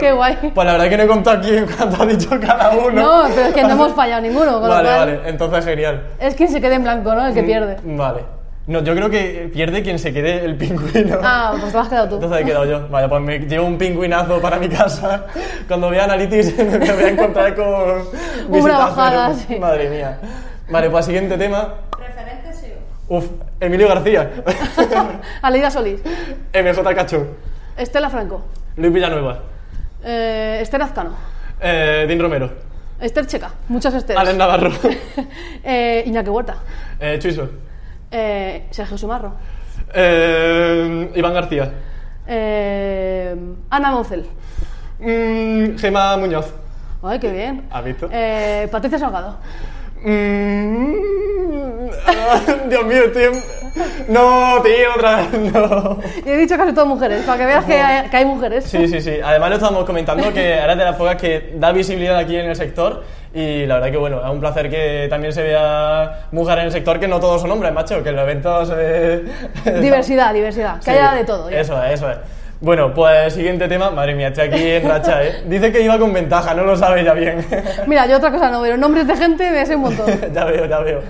Qué 0.00 0.12
guay. 0.12 0.52
Pues 0.54 0.66
la 0.66 0.72
verdad 0.72 0.88
que 0.88 0.96
no 0.96 1.02
he 1.02 1.06
contado 1.06 1.38
aquí 1.38 1.50
cuánto 1.76 2.02
ha 2.02 2.06
dicho 2.06 2.30
cada 2.40 2.70
uno. 2.70 2.92
No, 3.02 3.24
pero 3.34 3.48
es 3.48 3.54
que 3.54 3.62
no 3.62 3.70
hemos 3.70 3.92
fallado 3.92 4.22
ninguno. 4.22 4.52
Con 4.52 4.62
lo 4.62 4.68
Vale, 4.68 4.88
cual, 4.88 4.98
vale. 5.16 5.20
Entonces 5.28 5.64
genial. 5.64 6.02
Es 6.18 6.34
quien 6.34 6.48
se 6.48 6.60
quede 6.60 6.74
en 6.76 6.82
blanco, 6.82 7.14
¿no? 7.14 7.26
El 7.26 7.34
que 7.34 7.42
pierde. 7.42 7.76
Vale. 7.84 8.24
No, 8.66 8.82
yo 8.82 8.94
creo 8.96 9.08
que 9.08 9.48
pierde 9.52 9.82
quien 9.82 9.96
se 9.98 10.12
quede 10.12 10.44
el 10.44 10.56
pingüino. 10.56 11.18
Ah, 11.22 11.50
pues 11.52 11.66
te 11.66 11.72
lo 11.72 11.80
has 11.80 11.88
quedado 11.88 12.08
tú. 12.08 12.14
Entonces 12.16 12.40
he 12.40 12.44
quedado 12.44 12.64
yo. 12.64 12.88
Vaya, 12.88 13.08
pues 13.08 13.22
me 13.22 13.38
llevo 13.38 13.66
un 13.66 13.78
pingüinazo 13.78 14.40
para 14.40 14.58
mi 14.58 14.68
casa. 14.68 15.26
Cuando 15.68 15.88
vea 15.88 16.04
Analytics 16.04 16.58
me 16.58 16.78
voy 16.78 17.04
a 17.04 17.08
encontrar 17.10 17.54
con... 17.54 18.02
visita 18.50 18.78
bajada, 18.78 19.32
cero. 19.34 19.46
sí. 19.48 19.58
Madre 19.60 19.88
mía. 19.88 20.18
Vale, 20.68 20.90
pues 20.90 21.06
siguiente 21.06 21.38
tema. 21.38 21.74
Referente 21.96 22.52
SEO. 22.52 22.78
Uf, 23.08 23.26
Emilio 23.60 23.86
García. 23.86 24.32
Aleida 25.42 25.70
Solís. 25.70 26.00
MJ 26.52 26.94
Cachón. 26.94 27.28
Estela 27.76 28.10
Franco. 28.10 28.44
Luis 28.76 28.92
Villanueva. 28.92 29.42
Eh, 30.02 30.58
Esther 30.60 30.82
Azcano. 30.82 31.10
Eh, 31.60 32.04
Dean 32.08 32.18
Romero. 32.20 32.50
Esther 33.00 33.26
Checa. 33.28 33.52
Muchas 33.68 33.94
Esteras. 33.94 34.22
Alen 34.22 34.38
Navarro. 34.38 34.72
eh, 35.64 36.02
Iñaki 36.04 36.30
Huerta. 36.30 36.56
Eh, 36.98 37.16
Chuiso. 37.20 37.48
Eh, 38.18 38.66
Sergio 38.70 38.96
Sumarro. 38.96 39.32
Eh, 39.92 41.10
Iván 41.14 41.34
García. 41.34 41.70
Eh, 42.26 43.36
Ana 43.68 43.90
Moncel. 43.90 44.24
Mm, 44.98 45.76
Gema 45.76 46.16
Muñoz. 46.16 46.50
Ay, 47.02 47.18
qué 47.18 47.30
bien. 47.30 47.66
¿Has 47.70 47.84
visto? 47.84 48.08
Eh, 48.10 48.68
Patricia 48.72 48.98
Salgado. 48.98 49.36
Mm, 50.02 50.94
ah, 52.06 52.40
Dios 52.70 52.86
mío, 52.86 53.04
estoy 53.04 53.24
en... 53.24 53.34
No, 54.08 54.62
tío, 54.62 54.94
otra 54.96 55.16
vez, 55.16 55.52
no. 55.52 55.98
Y 56.24 56.30
he 56.30 56.36
dicho 56.36 56.56
casi 56.56 56.72
todas 56.72 56.88
mujeres, 56.88 57.22
para 57.24 57.38
que 57.38 57.46
veas 57.46 57.64
que 57.64 57.80
hay, 57.80 58.08
que 58.08 58.16
hay 58.16 58.24
mujeres. 58.24 58.64
Sí, 58.64 58.88
sí, 58.88 59.00
sí. 59.00 59.18
Además 59.22 59.50
lo 59.50 59.54
estábamos 59.56 59.84
comentando 59.84 60.32
que 60.32 60.52
eres 60.58 60.76
de 60.78 60.84
las 60.84 60.96
pocas 60.96 61.16
que 61.16 61.52
da 61.56 61.72
visibilidad 61.72 62.16
aquí 62.16 62.36
en 62.36 62.46
el 62.46 62.56
sector 62.56 63.04
y 63.34 63.66
la 63.66 63.74
verdad 63.74 63.90
que 63.90 63.96
bueno, 63.98 64.20
es 64.24 64.30
un 64.30 64.40
placer 64.40 64.70
que 64.70 65.06
también 65.10 65.32
se 65.32 65.42
vea 65.42 66.26
mujer 66.32 66.58
en 66.60 66.64
el 66.66 66.72
sector, 66.72 66.98
que 66.98 67.08
no 67.08 67.20
todos 67.20 67.42
son 67.42 67.50
hombres, 67.50 67.72
macho, 67.72 68.02
que 68.02 68.08
en 68.08 68.16
los 68.16 68.22
eventos 68.24 68.70
ve... 68.70 69.24
Diversidad, 69.80 70.32
diversidad. 70.32 70.76
Que 70.78 70.84
Sí, 70.84 70.90
haya 70.90 71.12
de 71.12 71.24
todo. 71.24 71.50
ya. 71.50 71.60
Eso 71.60 71.82
es, 71.84 71.92
eso 71.94 72.10
es. 72.10 72.16
Bueno, 72.58 72.94
pues 72.94 73.34
siguiente 73.34 73.68
tema. 73.68 73.90
Madre 73.90 74.14
mía, 74.14 74.28
estoy 74.28 74.48
aquí 74.48 74.62
en 74.70 74.88
racha, 74.88 75.22
¿eh? 75.22 75.42
Dice 75.44 75.70
que 75.70 75.82
iba 75.82 75.98
con 75.98 76.10
ventaja, 76.14 76.54
no 76.54 76.62
lo 76.64 76.74
sabe 76.74 77.04
ya 77.04 77.12
bien. 77.12 77.44
Mira, 77.86 78.06
yo 78.06 78.16
otra 78.16 78.30
cosa 78.30 78.48
no, 78.50 78.62
pero 78.62 78.78
nombres 78.78 79.06
de 79.06 79.14
gente 79.14 79.50
me 79.50 79.66
sé 79.66 79.76
un 79.76 79.82
montón. 79.82 80.06
ya 80.34 80.44
veo, 80.46 80.64
ya 80.64 80.78
veo. 80.78 81.02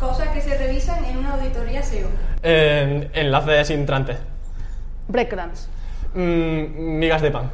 Cosas 0.00 0.28
que 0.28 0.40
se 0.40 0.56
revisan 0.58 1.04
en 1.06 1.16
una 1.18 1.34
auditoría 1.34 1.82
SEO. 1.82 2.08
Eh, 2.42 3.08
enlaces 3.14 3.70
intrantes. 3.70 4.18
Breadcrumbs. 5.08 5.68
Mm, 6.14 6.98
migas 6.98 7.22
de 7.22 7.30
pan. 7.30 7.50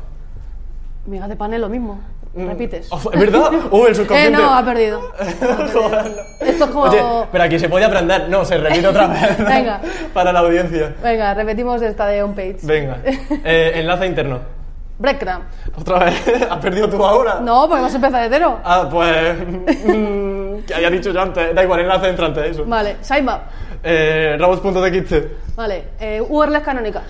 Migas 1.06 1.28
de 1.28 1.36
pan 1.36 1.54
es 1.54 1.60
lo 1.60 1.68
mismo. 1.68 2.00
Repites. 2.34 2.88
Oh, 2.90 2.98
¿Es 3.12 3.20
verdad? 3.20 3.50
Oh, 3.70 3.86
el 3.86 3.92
eh, 3.92 3.94
subconsciente. 3.94 4.38
no, 4.38 4.54
ha 4.54 4.64
perdido. 4.64 5.00
Joder, 5.72 6.10
no. 6.10 6.46
Esto 6.46 6.64
es 6.64 6.70
como- 6.70 6.84
Oye, 6.84 7.02
pero 7.30 7.44
aquí 7.44 7.58
se 7.58 7.68
puede 7.68 7.84
aprender. 7.84 8.28
No, 8.28 8.44
se 8.44 8.56
repite 8.56 8.86
otra 8.88 9.06
vez. 9.08 9.38
Venga. 9.46 9.80
Para 10.14 10.32
la 10.32 10.40
audiencia. 10.40 10.94
Venga, 11.02 11.34
repetimos 11.34 11.82
esta 11.82 12.06
de 12.06 12.22
on 12.22 12.34
page. 12.34 12.58
Venga. 12.62 12.98
Eh, 13.04 13.72
enlace 13.76 14.06
interno. 14.06 14.61
Breadcrumb. 14.98 15.42
Otra 15.76 16.04
vez. 16.04 16.42
¿Has 16.50 16.58
perdido 16.58 16.88
tú 16.88 17.04
ahora? 17.04 17.40
No, 17.40 17.68
porque 17.68 17.84
a 17.84 17.88
empezar 17.88 18.22
de 18.22 18.36
cero. 18.36 18.58
Ah, 18.64 18.88
pues. 18.90 19.36
mm, 19.38 20.64
que 20.66 20.74
había 20.74 20.90
dicho 20.90 21.10
yo 21.10 21.20
antes. 21.20 21.54
Da 21.54 21.62
igual, 21.62 21.80
enlace 21.80 22.08
entrante, 22.08 22.48
eso. 22.48 22.64
Vale, 22.64 22.96
sitemap. 23.00 23.42
Eh, 23.82 24.36
robots.txt. 24.38 25.56
Vale, 25.56 25.84
eh, 25.98 26.22
URLs 26.26 26.62
canónicas. 26.62 27.04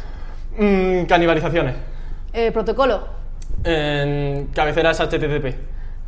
Mm, 0.58 1.04
canibalizaciones. 1.04 1.74
Eh, 2.32 2.50
protocolo. 2.52 3.06
En 3.64 4.46
cabeceras 4.54 5.00
HTTP. 5.00 5.54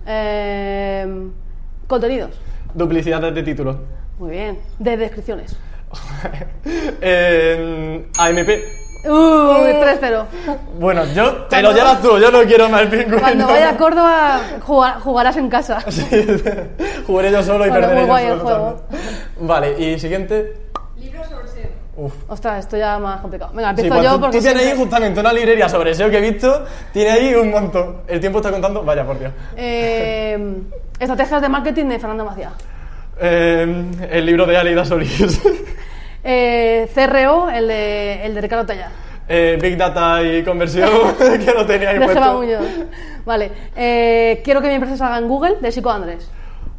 Eh, 0.06 1.28
contenidos. 1.86 2.30
Duplicidades 2.72 3.34
de 3.34 3.42
títulos. 3.42 3.76
Muy 4.18 4.30
bien. 4.30 4.58
De 4.78 4.96
descripciones. 4.96 5.56
AMP. 8.18 8.83
Uh, 9.06 9.64
3-0. 9.82 10.24
Bueno, 10.78 11.04
yo 11.14 11.32
te 11.44 11.60
lo 11.62 11.72
llevas 11.72 12.00
tú, 12.00 12.18
yo 12.18 12.30
no 12.30 12.42
quiero 12.44 12.68
más 12.68 12.82
pingüino. 12.86 13.18
Cuando 13.20 13.46
vaya 13.46 13.70
a 13.70 13.76
Córdoba 13.76 14.40
jugar- 14.62 15.00
jugarás 15.00 15.36
en 15.36 15.48
casa. 15.50 15.78
Sí, 15.90 16.06
jugaré 17.06 17.30
yo 17.30 17.42
solo 17.42 17.66
y 17.66 17.68
Bueno, 17.70 17.86
perderé 17.86 18.06
muy 18.06 18.22
yo 18.22 18.28
solo 18.28 18.32
el 18.34 18.40
juego. 18.40 18.74
también. 18.88 19.46
Vale, 19.48 19.78
y 19.78 19.98
siguiente. 19.98 20.54
Libros 20.96 21.28
sobre 21.28 21.48
SEO. 21.48 21.70
Uf. 21.96 22.12
Ostras, 22.28 22.60
esto 22.60 22.76
ya 22.76 22.98
más 22.98 23.20
complicado. 23.20 23.52
Venga, 23.54 23.68
Sí, 23.74 23.82
empiezo 23.82 23.94
pues 23.94 24.04
yo 24.04 24.14
tú, 24.14 24.20
porque 24.20 24.36
tú 24.38 24.42
tienes 24.42 24.60
ahí 24.62 24.66
siempre- 24.68 24.84
justamente 24.84 25.20
una 25.20 25.32
librería 25.32 25.68
sobre 25.68 25.94
SEO 25.94 26.10
que 26.10 26.18
he 26.18 26.20
visto, 26.32 26.64
tiene 26.92 27.10
ahí 27.10 27.34
un 27.34 27.50
montón. 27.50 27.96
El 28.08 28.20
tiempo 28.20 28.38
está 28.38 28.50
contando, 28.50 28.82
vaya 28.82 29.04
por 29.04 29.18
Dios. 29.18 29.32
Eh, 29.56 30.56
estrategias 30.98 31.42
de 31.42 31.48
marketing 31.48 31.84
de 31.86 31.98
Fernando 31.98 32.24
Macías. 32.24 32.52
Eh, 33.20 33.84
el 34.10 34.26
libro 34.26 34.44
de 34.46 34.56
Alida 34.56 34.84
Solís. 34.84 35.40
Eh, 36.24 36.88
CRO, 36.94 37.50
el 37.50 37.68
de, 37.68 38.24
el 38.24 38.34
de 38.34 38.40
Ricardo 38.40 38.64
Tallar. 38.66 38.88
Eh, 39.28 39.58
Big 39.60 39.76
Data 39.76 40.22
y 40.22 40.42
conversión, 40.42 40.90
que 41.18 41.52
lo 41.52 41.64
tenía 41.66 41.90
ahí 41.90 41.98
puesto. 41.98 42.44
Vale. 43.24 43.50
Eh, 43.76 44.40
quiero 44.44 44.60
que 44.60 44.68
mi 44.68 44.74
empresa 44.74 44.96
salga 44.96 45.18
en 45.18 45.28
Google, 45.28 45.56
de 45.60 45.72
Chico 45.72 45.90
Andrés. 45.90 46.30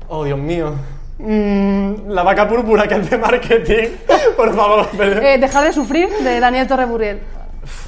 Oh, 0.07 0.23
Dios 0.23 0.37
mío. 0.37 0.73
Mm, 1.17 2.09
la 2.09 2.23
vaca 2.23 2.47
púrpura 2.47 2.87
que 2.87 2.99
de 2.99 3.17
marketing. 3.17 3.89
Por 4.37 4.53
favor. 4.55 4.87
Eh, 4.99 5.37
Dejar 5.39 5.63
de 5.63 5.73
sufrir, 5.73 6.09
de 6.09 6.39
Daniel 6.39 6.67
Torre 6.67 6.85
Burriel. 6.85 7.19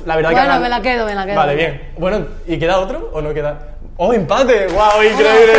La 0.06 0.16
verdad 0.16 0.32
Bueno, 0.32 0.54
que. 0.54 0.60
me 0.60 0.70
la 0.70 0.82
quedo, 0.82 1.06
me 1.06 1.14
la 1.14 1.26
quedo. 1.26 1.36
Vale, 1.36 1.56
bien. 1.56 1.82
Bueno, 1.98 2.26
¿y 2.48 2.58
queda 2.58 2.80
otro 2.80 3.12
o 3.14 3.22
no 3.22 3.34
queda? 3.34 3.77
¡Oh, 4.00 4.14
empate! 4.14 4.68
¡Wow! 4.68 5.04
¡Increíble! 5.04 5.54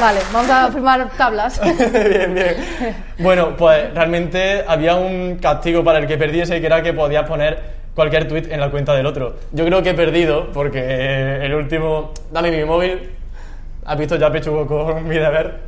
Vale, 0.00 0.18
vamos 0.32 0.50
a 0.50 0.72
firmar 0.72 1.10
tablas. 1.16 1.60
bien, 2.10 2.34
bien. 2.34 2.56
Bueno, 3.20 3.56
pues 3.56 3.94
realmente 3.94 4.64
había 4.66 4.96
un 4.96 5.36
castigo 5.36 5.84
para 5.84 6.00
el 6.00 6.08
que 6.08 6.18
perdiese, 6.18 6.60
que 6.60 6.66
era 6.66 6.82
que 6.82 6.92
podías 6.92 7.24
poner 7.28 7.62
cualquier 7.94 8.26
tweet 8.26 8.48
en 8.50 8.58
la 8.58 8.68
cuenta 8.68 8.94
del 8.94 9.06
otro. 9.06 9.36
Yo 9.52 9.64
creo 9.64 9.80
que 9.80 9.90
he 9.90 9.94
perdido, 9.94 10.50
porque 10.52 11.36
el 11.40 11.54
último. 11.54 12.12
Dame 12.32 12.50
mi 12.50 12.64
móvil. 12.64 13.10
¿Has 13.84 13.96
visto 13.96 14.16
ya 14.16 14.32
Pechugo 14.32 14.66
con 14.66 15.06
mi 15.06 15.14
deber? 15.14 15.60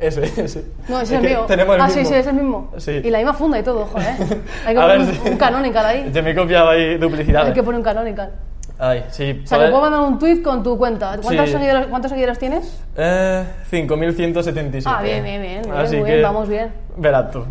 Ese, 0.00 0.24
ese. 0.24 0.64
No, 0.88 1.00
ese 1.00 1.14
es, 1.14 1.22
el 1.22 1.28
mío. 1.30 1.44
Tenemos 1.46 1.76
el 1.76 1.82
ah, 1.82 1.86
mismo. 1.86 2.02
sí, 2.02 2.08
sí, 2.08 2.14
es 2.14 2.26
el 2.26 2.34
mismo. 2.34 2.72
Sí. 2.78 3.00
Y 3.04 3.10
la 3.10 3.18
misma 3.18 3.34
funda 3.34 3.60
y 3.60 3.62
todo, 3.62 3.88
¿eh? 3.96 4.16
Hay 4.66 4.74
que 4.74 4.80
A 4.80 4.82
poner 4.82 4.98
ver, 4.98 5.00
un, 5.08 5.14
sí. 5.14 5.20
un 5.24 5.36
canonical 5.36 5.86
ahí. 5.86 6.10
Yo 6.12 6.22
me 6.22 6.30
he 6.30 6.34
copiado 6.34 6.70
ahí 6.70 6.98
duplicidades. 6.98 7.48
Hay 7.48 7.54
que 7.54 7.62
poner 7.62 7.78
un 7.78 7.84
canonical. 7.84 8.32
Ay, 8.78 9.04
sí. 9.10 9.40
O 9.44 9.46
sea, 9.46 9.58
que 9.58 9.66
puedo 9.68 9.80
mandar 9.82 10.00
un 10.00 10.18
tweet 10.18 10.42
con 10.42 10.62
tu 10.62 10.76
cuenta. 10.76 11.16
¿Cuántos, 11.22 11.46
Sí. 11.46 11.52
seguidores, 11.52 11.86
¿cuántos 11.86 12.10
seguidores 12.10 12.38
tienes? 12.38 12.82
Eh, 12.96 13.44
5.177. 13.70 14.82
Ah, 14.86 15.00
bien, 15.02 15.22
bien, 15.22 15.40
bien, 15.40 15.62
bien, 15.62 15.74
Así 15.76 15.96
muy 15.96 16.06
que 16.06 16.10
bien, 16.12 16.22
vamos 16.22 16.48
bien. 16.48 16.72
Verás 16.96 17.30
tú, 17.30 17.44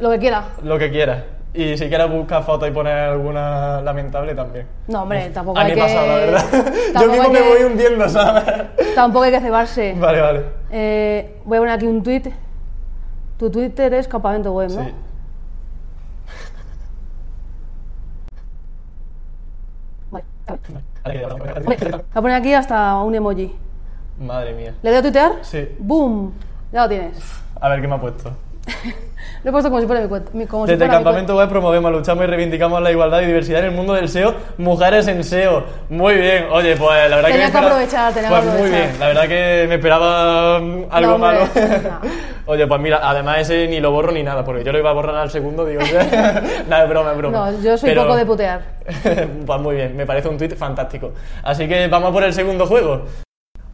Lo 0.00 0.10
que 0.10 0.18
quiera. 0.18 0.44
lo 0.62 0.78
que 0.78 0.90
quieras. 0.90 1.22
Y 1.52 1.76
si 1.78 1.88
quieres 1.88 2.10
buscar 2.10 2.42
fotos 2.44 2.68
y 2.68 2.70
poner 2.70 2.92
alguna 2.94 3.80
lamentable 3.80 4.34
también. 4.34 4.66
No, 4.88 5.02
hombre, 5.02 5.30
tampoco 5.30 5.58
A 5.58 5.62
hay 5.62 5.68
mí 5.68 5.74
que... 5.74 5.80
me 5.80 5.86
pasa, 5.86 6.06
la 6.06 6.14
verdad. 6.16 6.44
Yo 7.00 7.10
mismo 7.10 7.28
me 7.30 7.40
voy 7.40 7.62
hundiendo, 7.64 8.08
¿sabes? 8.08 8.44
Tampoco 8.94 9.24
hay 9.24 9.30
que 9.32 9.40
cebarse. 9.40 9.94
Vale, 9.98 10.20
vale. 10.20 10.42
Eh, 10.70 11.38
voy 11.44 11.56
a 11.56 11.60
poner 11.60 11.74
aquí 11.74 11.86
un 11.86 12.02
tweet. 12.02 12.24
Tu 13.38 13.50
Twitter 13.50 13.92
es 13.94 14.06
campamento 14.08 14.52
web, 14.52 14.70
¿no? 14.70 14.84
Sí. 14.84 14.92
Vale. 20.10 20.24
Vale, 20.24 20.24
Voy 20.46 22.04
a 22.14 22.20
poner 22.20 22.36
aquí 22.36 22.54
hasta 22.54 22.96
un 23.02 23.14
emoji. 23.14 23.54
Madre 24.18 24.54
mía. 24.54 24.74
¿Le 24.82 24.90
doy 24.90 24.98
a 24.98 25.02
tuitear? 25.02 25.32
Sí. 25.42 25.68
¡Boom! 25.78 26.32
Ya 26.72 26.82
lo 26.82 26.88
tienes. 26.88 27.42
A 27.60 27.68
ver 27.68 27.80
qué 27.80 27.88
me 27.88 27.94
ha 27.94 28.00
puesto. 28.00 28.32
Lo 29.44 29.50
he 29.50 29.52
puesto 29.52 29.68
como 29.70 29.80
si 29.80 29.86
fuera 29.86 30.02
mi 30.02 30.08
cuenta. 30.08 30.32
Como 30.48 30.66
si 30.66 30.72
Desde 30.72 30.84
el 30.84 30.90
fuera 30.90 30.98
mi 30.98 31.04
Campamento 31.04 31.36
Web 31.36 31.48
promovemos, 31.48 31.92
luchamos 31.92 32.24
y 32.24 32.26
reivindicamos 32.26 32.82
la 32.82 32.90
igualdad 32.90 33.20
y 33.20 33.26
diversidad 33.26 33.60
en 33.60 33.66
el 33.66 33.70
mundo 33.72 33.92
del 33.94 34.08
SEO. 34.08 34.34
Mujeres 34.58 35.06
en 35.06 35.22
SEO. 35.22 35.62
Muy 35.88 36.14
bien. 36.14 36.46
Oye, 36.50 36.74
pues 36.76 37.08
la 37.08 37.16
verdad 37.16 37.26
que. 37.28 37.32
Tenía 37.32 37.38
que 37.38 37.44
esperaba- 37.46 37.66
aprovechar, 37.68 38.12
tenía 38.12 38.28
que 38.28 38.34
Pues 38.34 38.44
muy 38.44 38.52
aprovechar. 38.54 38.88
bien. 38.88 39.00
La 39.00 39.06
verdad 39.06 39.22
que 39.28 39.66
me 39.68 39.74
esperaba 39.76 40.58
mm, 40.60 40.84
algo 40.90 41.10
No, 41.12 41.18
malo. 41.18 41.40
no. 41.54 42.00
Oye, 42.46 42.66
pues 42.66 42.80
mira, 42.80 43.00
además 43.02 43.38
ese 43.40 43.68
ni 43.68 43.78
lo 43.78 43.92
borro 43.92 44.10
ni 44.10 44.22
nada, 44.24 44.42
porque 44.44 44.64
yo 44.64 44.72
lo 44.72 44.78
iba 44.78 44.90
a 44.90 44.94
borrar 44.94 45.14
al 45.16 45.30
segundo, 45.30 45.64
digo. 45.64 45.82
nada, 46.68 46.82
es 46.82 46.88
broma, 46.88 47.12
es 47.12 47.18
broma. 47.18 47.50
No, 47.52 47.60
yo 47.62 47.76
soy 47.78 47.90
Pero- 47.90 48.02
poco 48.02 48.16
de 48.16 48.26
putear. 48.26 48.60
pues 49.46 49.60
muy 49.60 49.76
bien, 49.76 49.96
me 49.96 50.06
parece 50.06 50.28
un 50.28 50.38
tweet 50.38 50.56
fantástico. 50.56 51.12
Así 51.44 51.68
que 51.68 51.86
vamos 51.86 52.10
por 52.12 52.24
el 52.24 52.32
segundo 52.32 52.66
juego. 52.66 53.04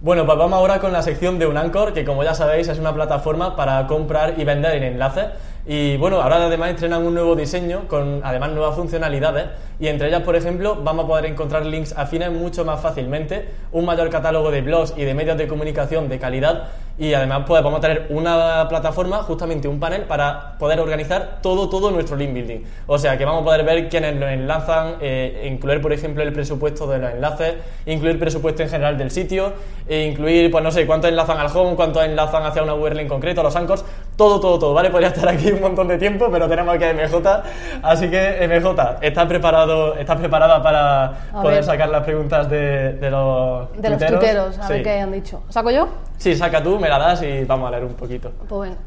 Bueno, 0.03 0.27
pues 0.27 0.37
vamos 0.37 0.59
ahora 0.59 0.81
con 0.81 0.93
la 0.93 1.01
sección 1.01 1.39
de 1.39 1.47
Unancor, 1.47 1.93
que 1.93 2.05
como 2.05 2.25
ya 2.25 2.35
sabéis 2.35 2.67
es 2.67 2.81
una 2.81 2.93
plataforma 2.93 3.55
para 3.55 3.87
comprar 3.87 4.35
y 4.37 4.43
vender 4.43 4.75
en 4.75 4.83
enlaces. 4.83 5.27
Y 5.65 5.97
bueno, 5.97 6.21
ahora 6.21 6.47
además 6.47 6.71
estrenan 6.71 7.07
un 7.07 7.15
nuevo 7.15 7.37
diseño 7.37 7.87
con 7.87 8.21
además 8.25 8.51
nuevas 8.51 8.75
funcionalidades 8.75 9.47
y 9.79 9.87
entre 9.87 10.09
ellas, 10.09 10.23
por 10.23 10.35
ejemplo, 10.35 10.79
vamos 10.83 11.05
a 11.05 11.09
poder 11.09 11.27
encontrar 11.27 11.67
links 11.67 11.95
afines 11.97 12.33
mucho 12.33 12.65
más 12.65 12.81
fácilmente, 12.81 13.49
un 13.71 13.85
mayor 13.85 14.11
catálogo 14.11 14.51
de 14.51 14.61
blogs 14.61 14.95
y 14.97 15.05
de 15.05 15.15
medios 15.15 15.39
de 15.39 15.47
comunicación 15.47 16.09
de 16.09 16.19
calidad 16.19 16.69
y 16.99 17.15
además 17.15 17.45
pues 17.47 17.63
vamos 17.63 17.79
a 17.79 17.81
tener 17.81 18.07
una 18.11 18.67
plataforma, 18.69 19.19
justamente 19.19 19.67
un 19.67 19.81
panel 19.81 20.03
para 20.03 20.59
poder 20.59 20.79
organizar 20.81 21.39
todo 21.43 21.69
todo 21.69 21.91
nuestro 21.91 22.17
link 22.17 22.33
building. 22.35 22.61
O 22.87 22.99
sea, 22.99 23.17
que 23.17 23.25
vamos 23.25 23.43
a 23.43 23.45
poder 23.45 23.65
ver 23.65 23.89
quiénes 23.89 24.17
lo 24.17 24.29
enlazan, 24.29 24.97
eh, 25.01 25.49
incluir 25.51 25.81
por 25.81 25.93
ejemplo 25.93 26.23
el 26.23 26.33
presupuesto 26.33 26.87
de 26.87 26.99
los 26.99 27.13
enlaces, 27.13 27.55
incluir 27.87 28.19
presupuesto 28.19 28.63
en 28.63 28.69
general 28.69 28.99
del 28.99 29.11
sitio, 29.11 29.53
e 29.89 30.07
incluir 30.07 30.51
pues 30.51 30.63
no 30.63 30.71
sé, 30.71 30.87
cuántos 30.87 31.11
enlazan 31.11 31.39
al 31.39 31.57
home, 31.57 31.77
cuántos 31.77 32.05
enlazan 32.05 32.45
hacia 32.45 32.63
una 32.63 32.75
URL 32.75 33.01
en 33.01 33.09
concreto, 33.09 33.43
los 33.43 33.57
anchors, 33.57 33.85
todo 34.17 34.41
todo 34.41 34.59
todo, 34.59 34.75
¿vale? 34.75 34.91
Podría 34.91 35.09
estar 35.09 35.29
aquí 35.29 35.52
un 35.53 35.61
montón 35.61 35.89
de 35.89 35.99
tiempo, 35.99 36.29
pero 36.31 36.49
tenemos 36.49 36.77
que 36.79 36.93
MJ, 36.95 37.43
así 37.83 38.09
que 38.11 38.47
MJ, 38.49 38.99
¿estás 39.01 39.27
preparado, 39.27 39.95
estás 39.97 40.17
preparada 40.19 40.63
para 40.63 41.05
A 41.33 41.43
poder 41.43 41.57
ver. 41.57 41.65
sacar 41.65 41.89
las 41.89 42.03
preguntas 42.05 42.49
de, 42.51 42.95
de 42.95 43.11
los 43.11 43.71
De 43.73 43.91
los 43.91 43.99
tuiteros? 43.99 44.21
tuiteros, 44.21 44.59
a 44.59 44.69
ver 44.69 44.77
Sí. 44.79 44.83
qué 44.83 45.01
han 45.01 45.13
dicho. 45.13 45.43
¿Saco 45.49 45.71
yo? 45.71 45.89
Sí, 46.19 46.35
saca 46.37 46.63
tú, 46.63 46.79
me 46.79 46.89
la 46.89 46.99
das 46.99 47.23
y 47.23 47.45
vamos 47.45 47.69
a 47.69 47.71
leer 47.73 47.85
un 47.85 47.95
poquito. 47.95 48.31
Pues 48.49 48.71
venga. 48.71 48.81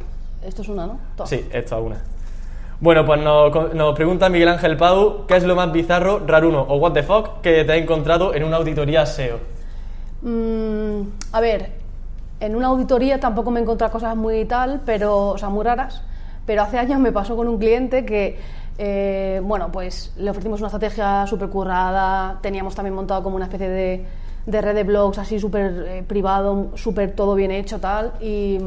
Esto 0.43 0.61
es 0.61 0.69
una, 0.69 0.85
¿no? 0.85 0.99
Toma. 1.15 1.27
Sí, 1.27 1.47
esto 1.51 1.77
es 1.77 1.81
una. 1.85 1.97
Bueno, 2.79 3.05
pues 3.05 3.19
nos, 3.21 3.73
nos 3.73 3.95
pregunta 3.95 4.29
Miguel 4.29 4.49
Ángel 4.49 4.77
Pau, 4.77 5.25
¿qué 5.27 5.37
es 5.37 5.43
lo 5.43 5.55
más 5.55 5.71
bizarro, 5.71 6.21
raruno 6.27 6.61
o 6.61 6.75
what 6.75 6.91
the 6.91 7.03
fuck 7.03 7.41
que 7.41 7.63
te 7.63 7.71
ha 7.71 7.75
encontrado 7.77 8.33
en 8.35 8.43
una 8.43 8.57
auditoría 8.57 9.05
SEO? 9.05 9.39
Mm, 10.21 11.01
a 11.31 11.39
ver, 11.41 11.71
en 12.39 12.55
una 12.55 12.67
auditoría 12.67 13.19
tampoco 13.19 13.49
me 13.51 13.59
he 13.59 13.63
encontrado 13.63 13.91
cosas 13.93 14.15
muy 14.15 14.45
tal, 14.45 14.81
pero, 14.85 15.29
o 15.29 15.37
sea, 15.37 15.49
muy 15.49 15.63
raras, 15.63 16.03
pero 16.45 16.61
hace 16.61 16.77
años 16.77 16.99
me 16.99 17.11
pasó 17.11 17.35
con 17.35 17.47
un 17.47 17.57
cliente 17.57 18.05
que, 18.05 18.37
eh, 18.77 19.41
bueno, 19.43 19.71
pues 19.71 20.13
le 20.17 20.29
ofrecimos 20.29 20.59
una 20.59 20.67
estrategia 20.67 21.25
súper 21.27 21.49
currada, 21.49 22.39
teníamos 22.41 22.75
también 22.75 22.93
montado 22.93 23.23
como 23.23 23.35
una 23.35 23.45
especie 23.45 23.69
de, 23.69 24.05
de 24.45 24.61
red 24.61 24.75
de 24.75 24.83
blogs 24.83 25.17
así 25.17 25.39
súper 25.39 25.85
eh, 25.87 26.03
privado, 26.07 26.71
súper 26.75 27.13
todo 27.13 27.35
bien 27.35 27.51
hecho, 27.51 27.79
tal, 27.79 28.13
y 28.21 28.59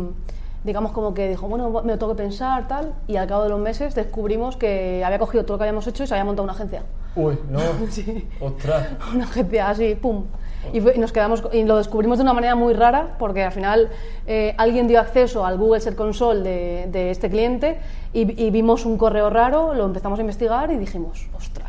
digamos 0.64 0.93
como 0.93 1.14
que 1.14 1.29
dijo, 1.29 1.49
bueno, 1.49 1.71
me 1.83 1.93
lo 1.93 1.99
tengo 1.99 2.14
que 2.14 2.23
pensar, 2.23 2.67
tal, 2.69 2.93
y 3.07 3.17
al 3.17 3.27
cabo 3.27 3.45
de 3.45 3.51
los 3.51 3.61
meses 3.61 3.95
descubrimos 3.95 4.57
que 4.57 5.03
había 5.05 5.19
cogido 5.19 5.45
todo 5.45 5.55
lo 5.55 5.59
que 5.59 5.64
habíamos 5.64 5.87
hecho 5.87 6.03
y 6.05 6.07
se 6.07 6.14
había 6.14 6.25
montado 6.25 6.45
una 6.45 6.53
agencia. 6.53 6.83
Uy, 7.14 7.38
no. 7.49 7.61
Sí. 7.91 8.29
Ostras. 8.41 8.88
una 9.14 9.25
agencia 9.25 9.71
así, 9.71 9.95
pum. 9.95 10.25
Y, 10.73 10.81
nos 10.81 11.12
quedamos 11.12 11.42
y 11.53 11.64
lo 11.64 11.77
descubrimos 11.77 12.18
de 12.18 12.23
una 12.23 12.35
manera 12.35 12.55
muy 12.55 12.75
rara 12.75 13.16
porque 13.18 13.42
al 13.44 13.53
final 13.53 13.88
eh, 14.27 14.55
alguien 14.59 14.87
dio 14.88 15.01
acceso 15.01 15.47
al 15.47 15.57
Google 15.57 15.81
Search 15.81 15.97
Console 15.97 16.40
de, 16.40 16.87
de 16.90 17.11
este 17.11 17.31
cliente 17.31 17.79
y, 18.12 18.42
y 18.42 18.51
vimos 18.51 18.85
un 18.85 18.99
correo 18.99 19.31
raro, 19.31 19.75
lo 19.75 19.85
empezamos 19.85 20.18
a 20.18 20.23
investigar 20.23 20.71
y 20.71 20.77
dijimos, 20.77 21.27
ostras. 21.37 21.67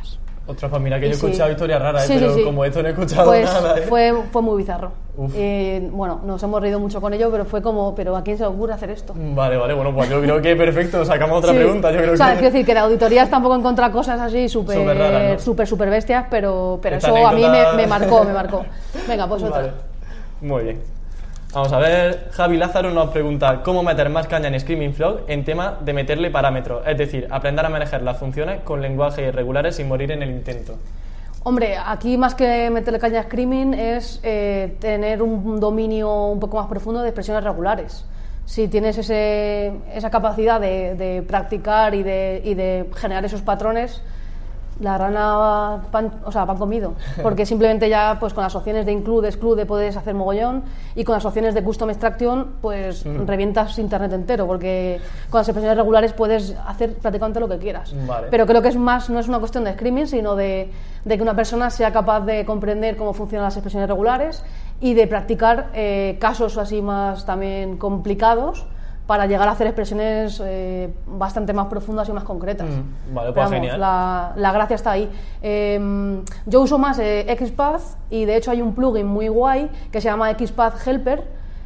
Pues 0.58 0.82
mira 0.82 1.00
que 1.00 1.06
Y 1.06 1.10
yo 1.10 1.14
he 1.14 1.18
sí. 1.18 1.26
escuchado 1.28 1.52
historias 1.52 1.82
raras, 1.82 2.04
¿eh? 2.06 2.08
Sí, 2.08 2.14
pero 2.20 2.34
sí. 2.34 2.44
como 2.44 2.66
esto 2.66 2.82
no 2.82 2.88
he 2.88 2.92
escuchado 2.92 3.26
Pues 3.26 3.46
nada. 3.46 3.78
¿eh? 3.78 3.82
fue, 3.88 4.14
fue 4.32 4.42
muy 4.42 4.58
bizarro. 4.58 4.92
Eh, 5.36 5.88
bueno, 5.92 6.22
nos 6.26 6.42
hemos 6.42 6.62
reído 6.62 6.80
mucho 6.80 7.00
con 7.02 7.14
ello, 7.14 7.30
pero 7.30 7.46
fue 7.46 7.62
como, 7.62 7.94
¿pero 7.94 8.16
a 8.16 8.24
quién 8.24 8.38
se 8.38 8.44
le 8.44 8.50
ocurre 8.50 8.74
hacer 8.74 8.90
esto? 8.90 9.14
Vale, 9.16 9.58
vale, 9.58 9.74
bueno, 9.74 9.94
pues 9.94 10.10
yo 10.10 10.22
creo 10.22 10.42
que 10.42 10.56
perfecto, 10.56 11.04
sacamos 11.06 11.40
otra 11.40 11.54
pregunta. 11.54 11.92
Yo 11.92 12.00
creo 12.00 12.14
o 12.14 12.18
sea, 12.18 12.28
que... 12.28 12.40
quiero 12.40 12.52
decir 12.52 12.66
que 12.66 12.74
de 12.74 12.80
auditorías 12.80 13.30
tampoco 13.30 13.56
he 13.56 13.60
encontrado 13.60 13.92
cosas 13.92 14.20
así 14.20 14.48
Súper 14.48 14.78
súper 14.78 14.98
raras, 14.98 15.34
¿no? 15.34 15.40
súper 15.40 15.68
súper 15.68 15.90
bestias, 15.90 16.26
pero, 16.30 16.80
pero 16.82 16.98
Esta 16.98 17.10
eso 17.10 17.28
a 17.28 17.32
mí 17.34 17.46
me, 17.76 17.86
marcó, 17.86 18.24
me 18.24 18.34
marcó. 18.34 18.66
Venga, 19.08 19.28
pues 19.28 19.44
otra. 19.44 19.60
Vale. 19.62 19.72
Muy 20.42 20.64
bien. 20.64 20.99
Vamos 21.52 21.74
a 21.74 21.80
ver, 21.80 22.30
Javi 22.32 22.58
Lázaro 22.58 22.92
nos 22.92 23.10
pregunta 23.10 23.64
cómo 23.64 23.82
meter 23.82 24.08
más 24.10 24.28
caña 24.28 24.50
en 24.50 24.60
Screaming 24.60 24.94
Frog 24.94 25.22
en 25.28 25.44
tema 25.44 25.80
de 25.82 25.94
meterle 25.94 26.30
parámetros, 26.30 26.86
es 26.86 26.96
decir, 26.96 27.28
aprender 27.32 27.66
a 27.66 27.70
manejar 27.70 28.04
las 28.04 28.20
funciones 28.20 28.62
con 28.62 28.84
lenguajes 28.84 29.28
irregulares 29.28 29.78
sin 29.78 29.88
morir 29.88 30.12
en 30.12 30.22
el 30.22 30.30
intento. 30.30 30.76
Hombre, 31.42 31.76
aquí 31.84 32.20
más 32.20 32.36
que 32.36 32.70
meterle 32.70 33.00
caña 33.00 33.22
a 33.22 33.24
Screaming 33.24 33.74
es 33.74 34.20
eh, 34.22 34.76
tener 34.80 35.24
un 35.24 35.60
dominio 35.60 36.28
un 36.28 36.40
poco 36.40 36.58
más 36.58 36.68
profundo 36.68 37.02
de 37.02 37.08
expresiones 37.08 37.44
regulares. 37.44 38.06
Si 38.46 38.68
tienes 38.68 39.00
ese, 39.00 39.74
esa 39.92 40.12
capacidad 40.12 40.62
de, 40.62 40.94
de 40.94 41.24
practicar 41.24 41.96
y 41.96 42.04
de, 42.04 42.44
y 42.46 42.54
de 42.54 42.92
generar 42.96 43.26
esos 43.26 43.42
patrones, 43.42 44.04
la 44.80 44.98
rana 44.98 45.82
pan, 45.92 46.12
o 46.26 46.32
sea, 46.32 46.46
pan 46.46 46.58
comido. 46.58 46.94
Porque 47.24 47.46
simplemente 47.46 47.90
ya 47.90 48.18
pues 48.20 48.34
con 48.34 48.44
las 48.44 48.56
opciones 48.56 48.86
de 48.86 48.92
include, 48.92 49.28
exclude 49.28 49.66
puedes 49.66 49.96
hacer 49.98 50.14
mogollón 50.14 50.64
y 50.96 51.04
con 51.04 51.14
las 51.14 51.26
opciones 51.26 51.54
de 51.54 51.64
custom 51.64 51.90
extraction 51.90 52.48
pues 52.62 53.04
revientas 53.04 53.78
internet 53.80 54.14
entero 54.14 54.48
porque 54.48 55.00
con 55.30 55.40
las 55.40 55.48
expresiones 55.48 55.78
regulares 55.78 56.14
puedes 56.14 56.56
hacer 56.66 56.94
prácticamente 56.96 57.40
lo 57.40 57.48
que 57.48 57.58
quieras. 57.58 57.94
Vale. 58.08 58.28
Pero 58.30 58.46
creo 58.46 58.62
que 58.62 58.70
es 58.70 58.78
más, 58.78 59.10
no 59.10 59.20
es 59.20 59.28
una 59.28 59.40
cuestión 59.40 59.64
de 59.64 59.74
screaming, 59.74 60.08
sino 60.08 60.36
de, 60.36 60.72
de 61.06 61.18
que 61.18 61.24
una 61.24 61.36
persona 61.36 61.70
sea 61.70 61.92
capaz 61.92 62.22
de 62.22 62.46
comprender 62.46 62.98
cómo 62.98 63.14
funcionan 63.14 63.46
las 63.46 63.56
expresiones 63.56 63.90
regulares 63.90 64.44
y 64.82 64.94
de 64.94 65.08
practicar 65.08 65.70
eh, 65.74 66.18
casos 66.20 66.58
así 66.58 66.82
más 66.82 67.26
también 67.26 67.78
complicados 67.78 68.66
para 69.10 69.26
llegar 69.26 69.48
a 69.48 69.54
hacer 69.54 69.66
expresiones 69.66 70.40
eh, 70.46 70.94
bastante 71.08 71.52
más 71.52 71.66
profundas 71.66 72.08
y 72.10 72.12
más 72.12 72.24
concretas. 72.24 72.70
Mm, 72.70 73.16
vale, 73.16 73.32
Pero 73.32 73.34
pues 73.34 73.36
vamos, 73.36 73.52
genial. 73.54 73.80
La, 73.80 74.34
la 74.36 74.52
gracia 74.52 74.76
está 74.76 74.92
ahí. 74.92 75.10
Eh, 75.42 76.22
yo 76.46 76.62
uso 76.62 76.78
más 76.78 77.00
eh, 77.00 77.26
XPath 77.44 77.82
y 78.12 78.26
de 78.26 78.36
hecho 78.36 78.52
hay 78.52 78.62
un 78.62 78.76
plugin 78.76 79.08
muy 79.08 79.28
guay 79.28 79.68
que 79.92 80.00
se 80.00 80.10
llama 80.10 80.32
XPath 80.38 80.86
Helper, 80.86 81.24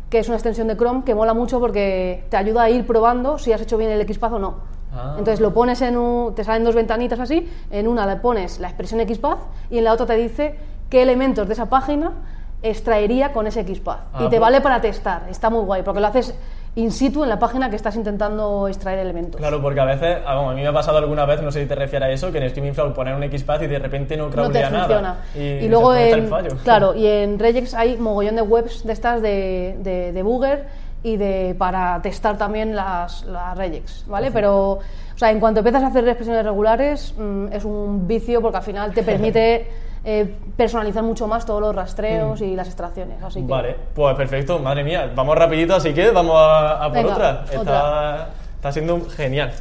que 0.10 0.20
es 0.20 0.28
una 0.30 0.38
extensión 0.38 0.70
de 0.70 0.78
Chrome 0.78 1.04
que 1.04 1.14
mola 1.14 1.34
mucho 1.34 1.60
porque 1.60 2.24
te 2.30 2.38
ayuda 2.38 2.64
a 2.64 2.70
ir 2.70 2.88
probando 2.88 3.38
si 3.38 3.52
has 3.52 3.60
hecho 3.60 3.76
bien 3.76 3.92
el 3.92 4.08
XPath 4.08 4.32
o 4.32 4.40
no. 4.40 4.54
Ah. 4.96 5.16
Entonces 5.18 5.42
lo 5.42 5.54
pones 5.54 5.82
en 5.82 5.98
un, 5.98 6.34
te 6.36 6.46
salen 6.46 6.64
dos 6.64 6.76
ventanitas 6.76 7.20
así, 7.20 7.52
en 7.72 7.90
una 7.90 8.06
le 8.06 8.16
pones 8.22 8.62
la 8.62 8.70
expresión 8.70 9.06
XPath 9.06 9.40
y 9.70 9.80
en 9.80 9.84
la 9.84 9.92
otra 9.92 10.06
te 10.06 10.16
dice 10.16 10.58
qué 10.90 11.02
elementos 11.02 11.46
de 11.46 11.56
esa 11.56 11.66
página 11.66 12.14
extraería 12.62 13.34
con 13.34 13.48
ese 13.48 13.64
XPath. 13.68 14.00
Ah, 14.14 14.20
y 14.20 14.24
te 14.24 14.30
pues- 14.30 14.40
vale 14.40 14.62
para 14.62 14.80
testar, 14.80 15.24
está 15.30 15.50
muy 15.50 15.66
guay, 15.66 15.84
porque 15.84 16.00
lo 16.00 16.08
haces 16.08 16.34
in 16.76 16.92
situ 16.92 17.24
en 17.24 17.30
la 17.30 17.38
página 17.38 17.70
que 17.70 17.76
estás 17.76 17.96
intentando 17.96 18.68
extraer 18.68 19.00
elementos. 19.00 19.40
Claro, 19.40 19.62
porque 19.62 19.80
a 19.80 19.86
veces, 19.86 20.18
ah, 20.26 20.36
bueno, 20.36 20.52
a 20.52 20.54
mí 20.56 20.62
me 20.62 20.68
ha 20.68 20.74
pasado 20.74 20.98
alguna 20.98 21.26
vez, 21.26 21.42
no 21.42 21.52
sé 21.52 21.62
si 21.62 21.68
te 21.68 21.76
refieres 21.76 22.08
a 22.08 22.12
eso, 22.12 22.32
que 22.32 22.40
en 22.40 22.50
Screaming 22.50 22.74
Frog 22.74 22.94
poner 22.94 23.14
un 23.14 23.24
XPath 23.24 23.62
y 23.64 23.68
de 23.68 23.80
repente 23.80 24.18
no 24.18 24.24
no 24.24 24.30
te 24.30 24.36
crawlea 24.36 24.70
funciona. 24.70 25.02
nada. 25.02 25.18
Y, 25.36 25.68
luego, 25.68 25.94
se 25.94 26.00
puede 26.00 26.12
en, 26.12 26.28
fallo. 26.28 26.58
claro, 26.64 26.96
y 26.96 27.06
en 27.06 27.38
Regex 27.38 27.74
hay 27.76 27.98
mogollón 27.98 28.36
de 28.36 28.42
webs 28.42 28.84
de 28.84 28.94
estas 28.94 29.22
de, 29.22 29.78
de, 29.80 30.12
de 30.14 30.24
Booger 30.24 30.66
y 31.04 31.18
de 31.18 31.56
para 31.58 32.02
testar 32.02 32.38
también 32.38 32.76
las, 32.76 33.24
las 33.26 33.56
Regex, 33.56 34.06
¿vale? 34.08 34.32
Pero, 34.32 34.72
o 34.72 34.82
sea, 35.18 35.30
en 35.30 35.40
cuanto 35.40 35.60
empiezas 35.60 35.84
a 35.84 35.88
hacer 35.88 36.08
expresiones 36.08 36.44
regulares, 36.44 37.14
mm, 37.18 37.48
es 37.52 37.66
un 37.66 38.08
vicio 38.08 38.42
porque 38.42 38.58
al 38.58 38.64
final 38.64 38.94
te 38.94 39.04
permite 39.04 39.68
eh, 40.06 40.36
personalizar 40.58 41.04
mucho 41.04 41.28
más 41.28 41.46
todos 41.46 41.62
los 41.62 41.76
rastreos 41.76 42.42
y 42.42 42.56
las 42.56 42.68
extracciones. 42.68 43.22
Así 43.24 43.40
que, 43.40 43.46
Mm. 43.46 43.48
Vale, 43.48 43.76
pues 43.94 44.16
perfecto, 44.16 44.60
madre 44.60 44.84
mía, 44.84 45.12
vamos 45.16 45.38
rapidito, 45.38 45.76
así 45.76 45.94
que 45.94 46.12
vamos 46.12 46.36
a, 46.38 46.84
a 46.84 46.88
por 46.88 46.98
Venga, 46.98 47.14
otra. 47.14 47.46
Está, 47.46 47.60
otra. 47.62 48.30
está 48.56 48.72
siendo 48.72 49.02
genial. 49.10 49.52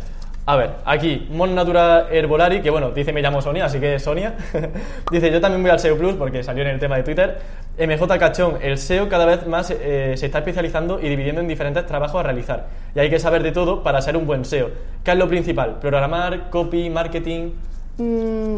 A 0.44 0.56
ver, 0.56 0.70
aquí, 0.84 1.28
Mon 1.30 1.54
Natura 1.54 2.08
Herbolari, 2.10 2.62
que 2.62 2.70
bueno, 2.70 2.90
dice 2.90 3.12
me 3.12 3.22
llamo 3.22 3.40
Sonia, 3.40 3.66
así 3.66 3.78
que 3.78 4.00
Sonia. 4.00 4.34
dice, 5.12 5.30
yo 5.30 5.40
también 5.40 5.62
voy 5.62 5.70
al 5.70 5.78
SEO 5.78 5.96
Plus, 5.96 6.14
porque 6.14 6.42
salió 6.42 6.64
en 6.64 6.70
el 6.70 6.80
tema 6.80 6.96
de 6.96 7.04
Twitter. 7.04 7.38
MJ 7.78 8.18
Cachón, 8.18 8.58
el 8.60 8.76
SEO 8.76 9.08
cada 9.08 9.24
vez 9.24 9.46
más 9.46 9.70
eh, 9.70 10.14
se 10.16 10.26
está 10.26 10.38
especializando 10.38 10.98
y 11.00 11.08
dividiendo 11.08 11.40
en 11.40 11.46
diferentes 11.46 11.86
trabajos 11.86 12.18
a 12.18 12.24
realizar. 12.24 12.66
Y 12.92 12.98
hay 12.98 13.08
que 13.08 13.20
saber 13.20 13.44
de 13.44 13.52
todo 13.52 13.84
para 13.84 14.02
ser 14.02 14.16
un 14.16 14.26
buen 14.26 14.44
SEO. 14.44 14.70
¿Qué 15.04 15.12
es 15.12 15.16
lo 15.16 15.28
principal? 15.28 15.78
Programar, 15.78 16.50
copy, 16.50 16.90
marketing... 16.90 17.52
Mm, 17.98 18.56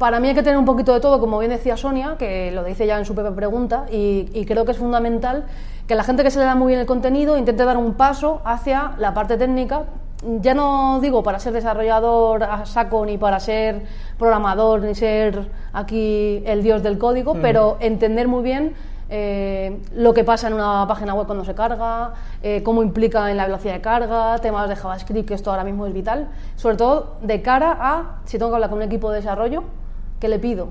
para 0.00 0.18
mí 0.18 0.28
hay 0.28 0.34
que 0.34 0.42
tener 0.42 0.58
un 0.58 0.64
poquito 0.64 0.94
de 0.94 1.00
todo, 1.00 1.20
como 1.20 1.38
bien 1.40 1.50
decía 1.50 1.76
Sonia, 1.76 2.16
que 2.18 2.50
lo 2.52 2.64
dice 2.64 2.86
ya 2.86 2.96
en 2.98 3.04
su 3.04 3.14
propia 3.14 3.32
pregunta, 3.36 3.84
y, 3.92 4.30
y 4.32 4.46
creo 4.46 4.64
que 4.64 4.70
es 4.72 4.78
fundamental 4.78 5.44
que 5.86 5.94
la 5.94 6.04
gente 6.04 6.22
que 6.22 6.30
se 6.30 6.38
le 6.38 6.46
da 6.46 6.54
muy 6.54 6.68
bien 6.68 6.80
el 6.80 6.86
contenido 6.86 7.36
intente 7.36 7.66
dar 7.66 7.76
un 7.76 7.92
paso 7.92 8.40
hacia 8.46 8.92
la 8.96 9.12
parte 9.12 9.36
técnica. 9.36 9.82
Ya 10.40 10.54
no 10.54 11.00
digo 11.00 11.22
para 11.22 11.38
ser 11.38 11.52
desarrollador 11.52 12.44
a 12.44 12.64
saco, 12.64 13.04
ni 13.04 13.18
para 13.18 13.40
ser 13.40 13.82
programador, 14.18 14.80
ni 14.80 14.94
ser 14.94 15.50
aquí 15.74 16.42
el 16.46 16.62
dios 16.62 16.82
del 16.82 16.96
código, 16.96 17.34
pero 17.34 17.76
entender 17.80 18.26
muy 18.26 18.42
bien 18.42 18.72
eh, 19.10 19.82
lo 19.94 20.14
que 20.14 20.24
pasa 20.24 20.48
en 20.48 20.54
una 20.54 20.86
página 20.88 21.12
web 21.12 21.26
cuando 21.26 21.44
se 21.44 21.54
carga, 21.54 22.14
eh, 22.42 22.62
cómo 22.62 22.82
implica 22.82 23.30
en 23.30 23.36
la 23.36 23.44
velocidad 23.44 23.74
de 23.74 23.80
carga, 23.82 24.38
temas 24.38 24.66
de 24.66 24.76
JavaScript, 24.76 25.28
que 25.28 25.34
esto 25.34 25.50
ahora 25.50 25.64
mismo 25.64 25.84
es 25.84 25.92
vital, 25.92 26.28
sobre 26.56 26.76
todo 26.76 27.16
de 27.20 27.42
cara 27.42 27.76
a, 27.78 28.20
si 28.24 28.38
tengo 28.38 28.50
que 28.50 28.54
hablar 28.54 28.70
con 28.70 28.78
un 28.78 28.84
equipo 28.84 29.10
de 29.10 29.16
desarrollo, 29.16 29.64
¿qué 30.20 30.28
le 30.28 30.38
pido? 30.38 30.68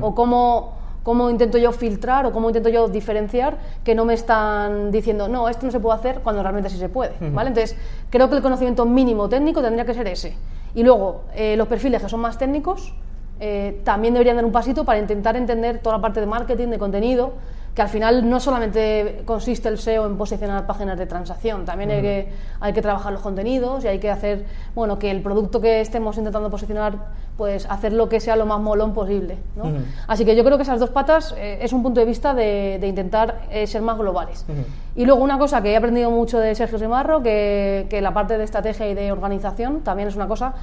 O 0.00 0.14
cómo, 0.14 0.74
cómo 1.02 1.28
intento 1.28 1.58
yo 1.58 1.72
filtrar 1.72 2.24
o 2.26 2.30
cómo 2.30 2.50
intento 2.50 2.68
yo 2.68 2.86
diferenciar 2.86 3.56
que 3.82 3.96
no 3.96 4.04
me 4.04 4.14
están 4.14 4.92
diciendo, 4.92 5.26
no, 5.26 5.48
esto 5.48 5.66
no 5.66 5.72
se 5.72 5.80
puede 5.80 5.98
hacer 5.98 6.20
cuando 6.20 6.40
realmente 6.42 6.70
sí 6.70 6.76
se 6.76 6.88
puede. 6.88 7.14
¿vale? 7.32 7.48
Entonces, 7.48 7.76
creo 8.10 8.28
que 8.28 8.36
el 8.36 8.42
conocimiento 8.42 8.84
mínimo 8.84 9.28
técnico 9.28 9.60
tendría 9.60 9.84
que 9.84 9.94
ser 9.94 10.06
ese. 10.06 10.36
Y 10.74 10.84
luego, 10.84 11.22
eh, 11.34 11.56
los 11.56 11.66
perfiles 11.66 12.00
que 12.00 12.08
son 12.08 12.20
más 12.20 12.38
técnicos, 12.38 12.94
eh, 13.40 13.80
también 13.82 14.14
deberían 14.14 14.36
dar 14.36 14.44
un 14.44 14.52
pasito 14.52 14.84
para 14.84 15.00
intentar 15.00 15.36
entender 15.36 15.80
toda 15.80 15.96
la 15.96 16.02
parte 16.02 16.20
de 16.20 16.26
marketing, 16.26 16.68
de 16.68 16.78
contenido, 16.78 17.32
que 17.74 17.80
al 17.80 17.88
final 17.88 18.28
no 18.28 18.38
solamente 18.38 19.22
consiste 19.24 19.68
el 19.68 19.78
SEO 19.78 20.06
en 20.06 20.18
posicionar 20.18 20.66
páginas 20.66 20.98
de 20.98 21.06
transacción, 21.06 21.64
también 21.64 21.90
hay, 21.90 22.02
que, 22.02 22.28
hay 22.60 22.72
que 22.74 22.82
trabajar 22.82 23.12
los 23.12 23.22
contenidos 23.22 23.84
y 23.84 23.88
hay 23.88 23.98
que 23.98 24.10
hacer, 24.10 24.44
bueno, 24.74 24.98
que 24.98 25.10
el 25.10 25.22
producto 25.22 25.60
que 25.60 25.80
estemos 25.80 26.18
intentando 26.18 26.50
posicionar, 26.50 26.94
pues 27.38 27.64
hacer 27.70 27.94
lo 27.94 28.10
que 28.10 28.20
sea 28.20 28.36
lo 28.36 28.44
más 28.44 28.60
molón 28.60 28.92
posible. 28.92 29.38
¿no? 29.56 29.72
Así 30.06 30.26
que 30.26 30.36
yo 30.36 30.44
creo 30.44 30.58
que 30.58 30.64
esas 30.64 30.80
dos 30.80 30.90
patas 30.90 31.34
eh, 31.38 31.60
es 31.62 31.72
un 31.72 31.82
punto 31.82 32.00
de 32.00 32.06
vista 32.06 32.34
de, 32.34 32.76
de 32.78 32.86
intentar 32.88 33.42
eh, 33.50 33.66
ser 33.66 33.80
más 33.80 33.96
globales. 33.96 34.44
Y 34.94 35.06
luego 35.06 35.22
una 35.22 35.38
cosa 35.38 35.62
que 35.62 35.72
he 35.72 35.76
aprendido 35.76 36.10
mucho 36.10 36.38
de 36.38 36.54
Sergio 36.54 36.78
Simarro, 36.78 37.22
que, 37.22 37.86
que 37.88 38.02
la 38.02 38.12
parte 38.12 38.36
de 38.36 38.44
estrategia 38.44 38.86
y 38.88 38.94
de 38.94 39.10
organización 39.12 39.80
también 39.80 40.08
es 40.08 40.16
una 40.16 40.28
cosa 40.28 40.54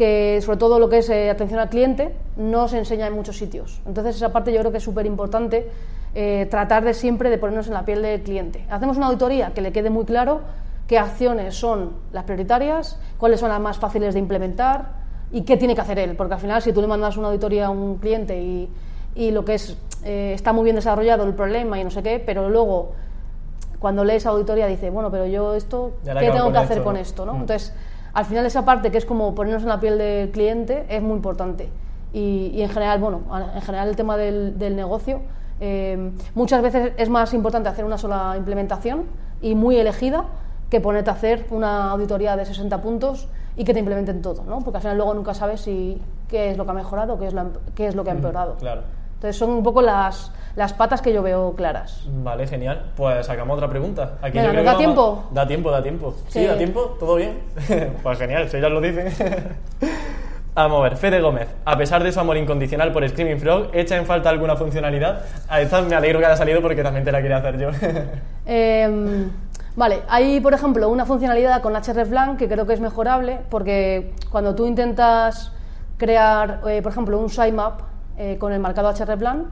que 0.00 0.40
sobre 0.42 0.56
todo 0.56 0.78
lo 0.78 0.88
que 0.88 0.98
es 0.98 1.10
eh, 1.10 1.28
atención 1.28 1.60
al 1.60 1.68
cliente 1.68 2.14
no 2.38 2.68
se 2.68 2.78
enseña 2.78 3.06
en 3.06 3.12
muchos 3.12 3.36
sitios. 3.36 3.82
Entonces 3.86 4.16
esa 4.16 4.32
parte 4.32 4.50
yo 4.50 4.58
creo 4.60 4.72
que 4.72 4.78
es 4.78 4.82
súper 4.82 5.04
importante 5.04 5.70
eh, 6.14 6.46
tratar 6.50 6.84
de 6.84 6.94
siempre 6.94 7.30
de 7.30 7.38
ponernos 7.38 7.68
en 7.68 7.74
la 7.74 7.84
piel 7.84 8.02
del 8.02 8.22
cliente. 8.22 8.64
Hacemos 8.70 8.96
una 8.96 9.06
auditoría 9.06 9.52
que 9.54 9.60
le 9.60 9.72
quede 9.72 9.90
muy 9.90 10.04
claro 10.04 10.40
qué 10.86 10.98
acciones 10.98 11.54
son 11.54 11.92
las 12.12 12.24
prioritarias, 12.24 12.98
cuáles 13.16 13.38
son 13.38 13.48
las 13.48 13.60
más 13.60 13.78
fáciles 13.78 14.14
de 14.14 14.20
implementar 14.20 15.00
y 15.30 15.42
qué 15.42 15.56
tiene 15.56 15.76
que 15.76 15.80
hacer 15.80 15.98
él, 16.00 16.16
porque 16.16 16.34
al 16.34 16.40
final 16.40 16.62
si 16.62 16.72
tú 16.72 16.80
le 16.80 16.88
mandas 16.88 17.16
una 17.16 17.28
auditoría 17.28 17.66
a 17.66 17.70
un 17.70 17.98
cliente 17.98 18.42
y, 18.42 18.68
y 19.14 19.30
lo 19.30 19.44
que 19.44 19.54
es 19.54 19.78
eh, 20.02 20.32
está 20.34 20.52
muy 20.52 20.64
bien 20.64 20.76
desarrollado 20.76 21.24
el 21.24 21.34
problema 21.34 21.78
y 21.78 21.84
no 21.84 21.90
sé 21.90 22.02
qué, 22.02 22.20
pero 22.24 22.50
luego 22.50 22.92
cuando 23.78 24.02
lees 24.02 24.26
auditoría 24.26 24.66
dice, 24.66 24.90
bueno, 24.90 25.10
pero 25.10 25.26
yo 25.26 25.54
esto, 25.54 25.92
¿qué 26.04 26.30
tengo 26.30 26.50
que 26.50 26.58
hacer 26.58 26.78
esto, 26.78 26.84
con 26.84 26.94
no? 26.94 27.00
esto? 27.00 27.26
¿no? 27.26 27.34
Mm. 27.34 27.40
Entonces, 27.42 27.74
al 28.12 28.24
final 28.24 28.44
esa 28.44 28.64
parte 28.64 28.90
que 28.90 28.98
es 28.98 29.04
como 29.04 29.34
ponernos 29.34 29.62
en 29.62 29.68
la 29.68 29.78
piel 29.78 29.96
del 29.96 30.30
cliente 30.30 30.86
es 30.88 31.00
muy 31.02 31.14
importante. 31.14 31.68
Y, 32.12 32.50
y 32.52 32.62
en 32.62 32.68
general, 32.68 32.98
bueno, 32.98 33.22
en 33.54 33.62
general 33.62 33.88
el 33.88 33.96
tema 33.96 34.16
del, 34.16 34.58
del 34.58 34.74
negocio, 34.74 35.20
eh, 35.60 36.10
muchas 36.34 36.62
veces 36.62 36.92
es 36.96 37.08
más 37.08 37.32
importante 37.34 37.68
hacer 37.68 37.84
una 37.84 37.98
sola 37.98 38.34
implementación 38.36 39.04
y 39.42 39.54
muy 39.54 39.76
elegida 39.76 40.24
que 40.70 40.80
ponerte 40.80 41.10
a 41.10 41.14
hacer 41.14 41.46
una 41.50 41.90
auditoría 41.90 42.36
de 42.36 42.44
60 42.44 42.80
puntos 42.80 43.28
y 43.56 43.64
que 43.64 43.72
te 43.74 43.80
implementen 43.80 44.22
todo, 44.22 44.44
¿no? 44.44 44.60
Porque 44.60 44.78
al 44.78 44.82
final 44.82 44.96
luego 44.96 45.14
nunca 45.14 45.34
sabes 45.34 45.60
si 45.62 46.00
qué 46.28 46.50
es 46.50 46.56
lo 46.56 46.64
que 46.64 46.70
ha 46.70 46.74
mejorado 46.74 47.14
o 47.14 47.18
qué 47.18 47.26
es 47.26 47.34
lo, 47.34 47.50
qué 47.74 47.88
es 47.88 47.94
lo 47.94 48.04
que 48.04 48.10
ha 48.10 48.14
empeorado. 48.14 48.54
Claro. 48.56 48.82
Entonces 49.14 49.36
son 49.36 49.50
un 49.50 49.62
poco 49.62 49.82
las, 49.82 50.32
las 50.56 50.72
patas 50.72 51.02
que 51.02 51.12
yo 51.12 51.22
veo 51.22 51.52
claras. 51.54 52.04
Vale, 52.22 52.46
genial. 52.46 52.92
Pues 52.96 53.26
sacamos 53.26 53.56
otra 53.56 53.68
pregunta. 53.68 54.12
Aquí 54.22 54.38
Venga, 54.38 54.44
yo 54.44 54.50
creo 54.50 54.52
¿nos 54.52 54.60
que 54.62 54.64
da 54.64 54.72
vamos- 54.72 54.78
tiempo? 54.78 55.24
Da 55.32 55.46
tiempo, 55.46 55.70
da 55.70 55.82
tiempo. 55.82 56.14
Sí, 56.28 56.40
Sí. 56.40 56.46
da 56.46 56.56
tiempo, 56.56 56.96
todo 56.98 57.16
bien. 57.16 57.38
pues 58.02 58.18
genial, 58.18 58.48
si 58.48 58.56
ellas 58.56 58.70
lo 58.70 58.80
dicen. 58.80 59.08
A 60.54 60.66
ver, 60.66 60.96
Fede 60.96 61.20
Gómez, 61.20 61.48
a 61.64 61.76
pesar 61.78 62.02
de 62.02 62.10
su 62.12 62.18
amor 62.18 62.36
incondicional 62.36 62.92
por 62.92 63.08
Screaming 63.08 63.38
Frog, 63.38 63.68
¿echa 63.72 63.96
en 63.96 64.04
falta 64.04 64.30
alguna 64.30 64.56
funcionalidad? 64.56 65.24
A 65.48 65.60
esta 65.60 65.80
me 65.82 65.94
alegro 65.94 66.18
que 66.18 66.26
haya 66.26 66.36
salido 66.36 66.60
porque 66.60 66.82
también 66.82 67.04
te 67.04 67.12
la 67.12 67.22
quería 67.22 67.36
hacer 67.38 67.58
yo. 67.58 67.70
Eh, 68.52 69.28
vale, 69.76 70.02
hay 70.08 70.40
por 70.40 70.52
ejemplo 70.54 70.88
una 70.88 71.04
funcionalidad 71.06 71.60
con 71.62 71.74
hreflang 71.74 72.36
que 72.36 72.48
creo 72.48 72.66
que 72.66 72.72
es 72.72 72.80
mejorable 72.80 73.38
porque 73.48 74.12
cuando 74.30 74.56
tú 74.56 74.66
intentas 74.66 75.52
crear, 75.98 76.60
eh, 76.66 76.82
por 76.82 76.90
ejemplo, 76.90 77.16
un 77.18 77.28
sitemap 77.30 77.82
eh, 78.18 78.38
con 78.38 78.52
el 78.52 78.58
marcado 78.58 78.90
hreflang, 78.92 79.44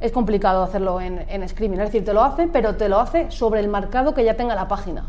es 0.00 0.12
complicado 0.12 0.62
hacerlo 0.62 1.00
en, 1.00 1.24
en 1.30 1.48
Screaming. 1.48 1.80
Es 1.80 1.86
decir, 1.88 2.04
te 2.04 2.12
lo 2.12 2.22
hace, 2.22 2.46
pero 2.46 2.74
te 2.76 2.90
lo 2.90 3.00
hace 3.00 3.30
sobre 3.30 3.60
el 3.60 3.68
marcado 3.68 4.12
que 4.12 4.22
ya 4.24 4.34
tenga 4.36 4.54
la 4.54 4.68
página. 4.68 5.06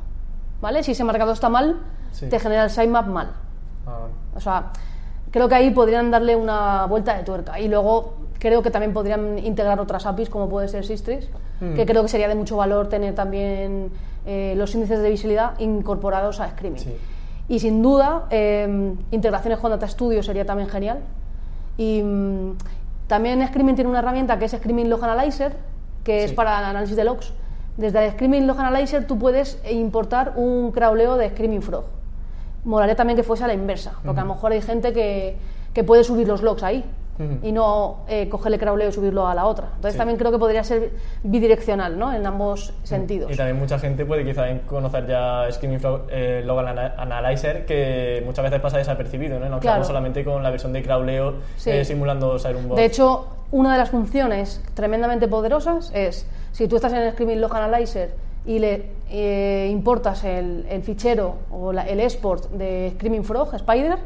¿Vale? 0.62 0.84
Si 0.84 0.92
ese 0.94 1.04
marcado 1.04 1.34
está 1.34 1.50
mal, 1.50 1.82
Sí. 2.12 2.30
te 2.30 2.40
genera 2.40 2.64
el 2.64 2.70
sitemap 2.70 3.08
mal. 3.08 3.32
Ah, 3.88 4.08
O 4.36 4.40
sea, 4.40 4.66
creo 5.32 5.50
que 5.50 5.56
ahí 5.56 5.72
podrían 5.72 6.12
darle 6.12 6.36
una 6.36 6.86
vuelta 6.86 7.18
de 7.18 7.24
tuerca. 7.24 7.60
Y 7.60 7.68
luego 7.68 8.14
creo 8.40 8.62
que 8.62 8.72
también 8.72 8.94
podrían 8.94 9.40
integrar 9.40 9.80
otras 9.80 10.06
APIs, 10.06 10.30
como 10.30 10.50
puede 10.50 10.68
ser 10.68 10.86
Sistris, 10.86 11.30
que 11.76 11.86
creo 11.86 12.02
que 12.02 12.10
sería 12.10 12.28
de 12.28 12.36
mucho 12.36 12.58
valor 12.58 12.90
tener 12.90 13.16
también 13.16 13.90
eh, 14.26 14.54
los 14.58 14.76
índices 14.76 15.00
de 15.02 15.10
visibilidad 15.10 15.58
incorporados 15.60 16.42
a 16.42 16.50
Screaming. 16.50 16.80
Sí. 16.80 16.98
Y 17.48 17.60
sin 17.60 17.82
duda, 17.82 18.24
eh, 18.30 18.94
integraciones 19.12 19.60
con 19.60 19.72
Data 19.72 19.88
Studio 19.88 20.22
sería 20.24 20.46
también 20.46 20.68
genial. 20.68 21.00
Y 21.78 22.02
mm, 22.04 22.58
también 23.08 23.46
Screaming 23.48 23.76
tiene 23.76 23.90
una 23.90 24.00
herramienta 24.00 24.38
que 24.38 24.46
es 24.46 24.52
Screaming 24.52 24.90
Log 24.90 25.04
Analyzer, 25.04 25.56
que 26.04 26.26
es 26.26 26.32
Sí. 26.32 26.36
para 26.36 26.60
el 26.60 26.66
análisis 26.66 26.96
de 26.98 27.04
logs. 27.06 27.32
Desde 27.78 28.12
Screaming 28.12 28.46
Log 28.46 28.60
Analyzer 28.60 29.08
tú 29.08 29.18
puedes 29.18 29.58
importar 29.72 30.34
un 30.36 30.72
crawleo 30.72 31.16
de 31.16 31.30
Screaming 31.30 31.62
Frog. 31.62 31.86
Molaría 32.66 32.96
también 32.96 33.18
que 33.18 33.24
fuese 33.24 33.44
a 33.44 33.48
la 33.48 33.54
inversa, 33.54 33.94
porque 34.06 34.20
a 34.22 34.24
lo 34.24 34.34
mejor 34.34 34.52
hay 34.54 34.62
gente 34.62 34.94
que, 34.94 35.36
que 35.74 35.84
puede 35.84 36.04
subir 36.04 36.28
los 36.28 36.42
logs 36.42 36.64
ahí 36.64 36.84
y 37.44 37.52
no 37.52 37.98
eh, 38.08 38.28
cogerle 38.28 38.58
crawleo 38.58 38.90
y 38.90 38.92
subirlo 38.92 39.28
a 39.28 39.36
la 39.36 39.46
otra. 39.46 39.68
Entonces 39.76 39.92
Sí. 39.94 39.98
también 40.00 40.18
creo 40.18 40.32
que 40.32 40.40
podría 40.40 40.64
ser 40.64 40.92
bidireccional, 41.22 42.00
¿no? 42.00 42.12
En 42.12 42.26
ambos 42.26 42.74
sentidos. 42.84 43.32
Y 43.32 43.36
también 43.38 43.60
mucha 43.60 43.78
gente 43.78 44.04
puede 44.06 44.26
quizá 44.26 44.46
conocer 44.66 45.06
ya 45.08 45.46
Screaming 45.52 45.80
Frog 45.80 46.08
eh, 46.10 46.42
Log 46.44 46.60
Ana- 46.60 46.96
Analyzer, 46.98 47.66
que 47.68 48.24
muchas 48.26 48.44
veces 48.44 48.60
pasa 48.62 48.78
desapercibido, 48.80 49.40
¿no? 49.40 49.48
Nos 49.48 49.60
Claro. 49.62 49.84
solamente 49.84 50.24
con 50.26 50.42
la 50.42 50.50
versión 50.50 50.74
de 50.74 50.82
crawleo 50.82 51.36
Sí. 51.58 51.70
eh, 51.70 51.86
simulando 51.86 52.40
ser 52.40 52.56
un 52.56 52.68
bot. 52.70 52.78
De 52.78 52.86
hecho, 52.86 53.28
una 53.52 53.74
de 53.74 53.78
las 53.78 53.92
funciones 53.92 54.64
tremendamente 54.74 55.28
poderosas 55.28 55.92
es, 55.94 56.26
si 56.52 56.68
tú 56.68 56.78
estás 56.78 56.94
en 56.94 57.00
el 57.04 57.12
Screaming 57.12 57.42
Log 57.42 57.56
Analyzer 57.56 58.16
y 58.46 58.60
le 58.60 58.92
eh, 59.10 59.70
importas 59.72 60.24
el, 60.24 60.66
el 60.70 60.82
fichero 60.84 61.36
o 61.52 61.72
la- 61.72 61.84
el 61.88 62.00
export 62.00 62.50
de 62.52 62.92
Screaming 62.96 63.24
Frog, 63.24 63.54
Spider, 63.56 63.98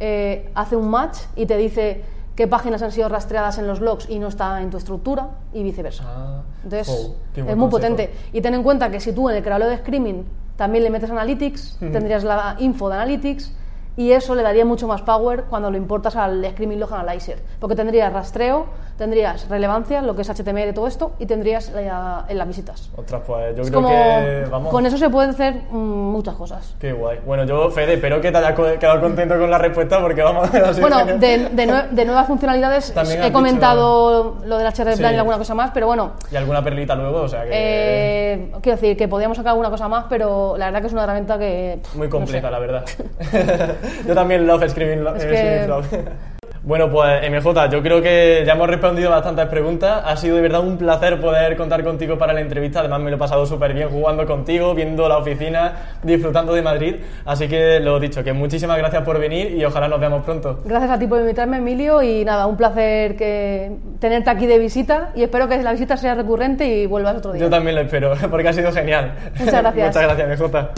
eh, 0.00 0.50
hace 0.54 0.76
un 0.76 0.88
match 0.90 1.18
y 1.36 1.46
te 1.46 1.56
dice 1.56 2.02
qué 2.34 2.46
páginas 2.48 2.82
han 2.82 2.92
sido 2.92 3.08
rastreadas 3.08 3.58
en 3.58 3.66
los 3.66 3.80
logs 3.80 4.08
y 4.10 4.18
no 4.18 4.28
está 4.28 4.60
en 4.62 4.70
tu 4.70 4.76
estructura 4.78 5.28
y 5.52 5.62
viceversa. 5.62 6.04
Ah, 6.06 6.42
Entonces, 6.64 6.88
oh, 6.88 7.14
es 7.36 7.44
muy 7.44 7.68
consejo. 7.68 7.70
potente. 7.70 8.10
Y 8.32 8.40
ten 8.40 8.54
en 8.54 8.62
cuenta 8.62 8.90
que 8.90 9.00
si 9.00 9.12
tú 9.12 9.28
en 9.28 9.36
el 9.36 9.42
crawleo 9.42 9.68
de 9.68 9.78
Screaming 9.78 10.24
también 10.56 10.84
le 10.84 10.90
metes 10.90 11.10
Analytics, 11.10 11.78
tendrías 11.80 12.24
la 12.24 12.56
info 12.58 12.88
de 12.88 12.94
Analytics, 12.96 13.52
y 13.96 14.12
eso 14.12 14.34
le 14.34 14.42
daría 14.42 14.64
mucho 14.64 14.86
más 14.88 15.02
power 15.02 15.44
cuando 15.50 15.70
lo 15.70 15.76
importas 15.76 16.16
al 16.16 16.44
Screaming 16.52 16.80
Log 16.80 16.94
Analyzer, 16.94 17.38
porque 17.60 17.76
tendrías 17.76 18.12
rastreo, 18.12 18.66
tendrías 18.96 19.48
relevancia, 19.48 20.00
lo 20.02 20.14
que 20.14 20.22
es 20.22 20.30
HTML 20.30 20.68
y 20.68 20.72
todo 20.72 20.86
esto, 20.86 21.12
y 21.18 21.26
tendrías 21.26 21.70
la- 21.72 22.24
en 22.28 22.38
las 22.38 22.46
visitas. 22.46 22.90
Ostras, 22.96 23.22
pues 23.26 23.56
yo 23.56 23.62
Es 23.62 23.68
creo 23.70 23.82
como, 23.82 23.88
que 23.90 24.46
vamos. 24.50 24.70
con 24.70 24.86
eso 24.86 24.96
se 24.96 25.10
pueden 25.10 25.30
hacer 25.30 25.54
mm, 25.70 25.76
muchas 25.76 26.34
cosas. 26.36 26.74
Qué 26.78 26.92
guay. 26.92 27.18
Bueno, 27.26 27.44
yo, 27.44 27.70
Fede, 27.70 27.94
espero 27.94 28.20
que 28.20 28.30
te 28.30 28.38
hayas 28.38 28.54
quedado 28.78 29.00
contento 29.00 29.38
con 29.38 29.50
la 29.50 29.58
respuesta 29.58 30.00
porque 30.00 30.22
vamos 30.22 30.48
a 30.54 30.72
Bueno, 30.80 31.04
de, 31.04 31.16
de 31.50 31.66
nue- 31.68 31.88
de 31.90 32.04
nuevas 32.04 32.26
funcionalidades 32.26 32.92
También 32.92 33.20
he 33.20 33.24
dicho- 33.24 33.32
comentado 33.34 34.38
lo 34.44 34.58
del 34.58 34.66
HR 34.68 34.96
Plan 34.96 35.10
Sí. 35.10 35.14
y 35.16 35.18
alguna 35.18 35.38
cosa 35.38 35.54
más, 35.54 35.70
pero 35.74 35.86
bueno, 35.86 36.12
Y 36.30 36.36
alguna 36.36 36.62
perlita 36.62 36.94
luego, 36.94 37.22
o 37.22 37.28
sea 37.28 37.42
que. 37.44 37.50
eh, 37.52 38.52
quiero 38.62 38.76
decir 38.76 38.96
que 38.96 39.08
podríamos 39.08 39.36
sacar 39.36 39.50
alguna 39.50 39.70
cosa 39.70 39.88
más, 39.88 40.06
pero 40.08 40.56
la 40.56 40.66
verdad 40.66 40.80
que 40.80 40.86
es 40.86 40.92
una 40.92 41.04
herramienta 41.04 41.38
que... 41.38 41.80
pff, 41.82 41.96
Muy 41.96 42.06
no 42.06 42.10
completa, 42.10 42.48
sé. 42.48 42.52
la 42.52 42.58
verdad. 42.58 42.84
yo 44.06 44.14
también 44.14 44.46
love 44.46 44.68
Screaming, 44.68 45.04
lo- 45.04 45.16
Es 45.16 45.24
eh, 45.24 45.58
que- 45.60 45.66
Frog. 45.66 45.84
Bueno, 46.64 46.88
pues 46.92 47.28
MJ, 47.28 47.70
yo 47.70 47.82
creo 47.82 48.00
que 48.00 48.44
ya 48.46 48.52
hemos 48.52 48.68
respondido 48.68 49.10
bastantes 49.10 49.46
preguntas. 49.46 50.00
Ha 50.04 50.16
sido 50.16 50.36
de 50.36 50.42
verdad 50.42 50.60
un 50.60 50.78
placer 50.78 51.20
poder 51.20 51.56
contar 51.56 51.82
contigo 51.82 52.16
para 52.16 52.32
la 52.32 52.40
entrevista. 52.40 52.78
Además, 52.78 53.00
me 53.00 53.10
lo 53.10 53.16
he 53.16 53.18
pasado 53.18 53.44
súper 53.46 53.74
bien 53.74 53.88
jugando 53.88 54.24
contigo, 54.26 54.72
viendo 54.72 55.08
la 55.08 55.18
oficina, 55.18 55.72
disfrutando 56.04 56.54
de 56.54 56.62
Madrid. 56.62 56.96
Así 57.24 57.48
que 57.48 57.80
lo 57.80 57.98
dicho, 57.98 58.22
que 58.22 58.32
muchísimas 58.32 58.78
gracias 58.78 59.02
por 59.02 59.18
venir 59.18 59.56
y 59.56 59.64
ojalá 59.64 59.88
nos 59.88 59.98
veamos 59.98 60.22
pronto. 60.22 60.60
Gracias 60.64 60.92
a 60.92 60.98
ti 61.00 61.08
por 61.08 61.18
invitarme, 61.18 61.56
Emilio, 61.56 62.00
y 62.00 62.24
nada, 62.24 62.46
un 62.46 62.56
placer 62.56 63.16
que 63.16 63.72
tenerte 63.98 64.30
aquí 64.30 64.46
de 64.46 64.60
visita 64.60 65.10
y 65.16 65.24
espero 65.24 65.48
que 65.48 65.60
la 65.60 65.72
visita 65.72 65.96
sea 65.96 66.14
recurrente 66.14 66.64
y 66.64 66.86
vuelvas 66.86 67.16
otro 67.16 67.32
día. 67.32 67.42
Yo 67.42 67.50
también 67.50 67.74
lo 67.74 67.82
espero, 67.82 68.12
porque 68.30 68.46
ha 68.46 68.52
sido 68.52 68.70
genial. 68.70 69.14
Muchas 69.36 69.62
gracias. 69.62 69.86
Muchas 69.88 70.02
gracias, 70.04 70.40
MJ. 70.40 70.68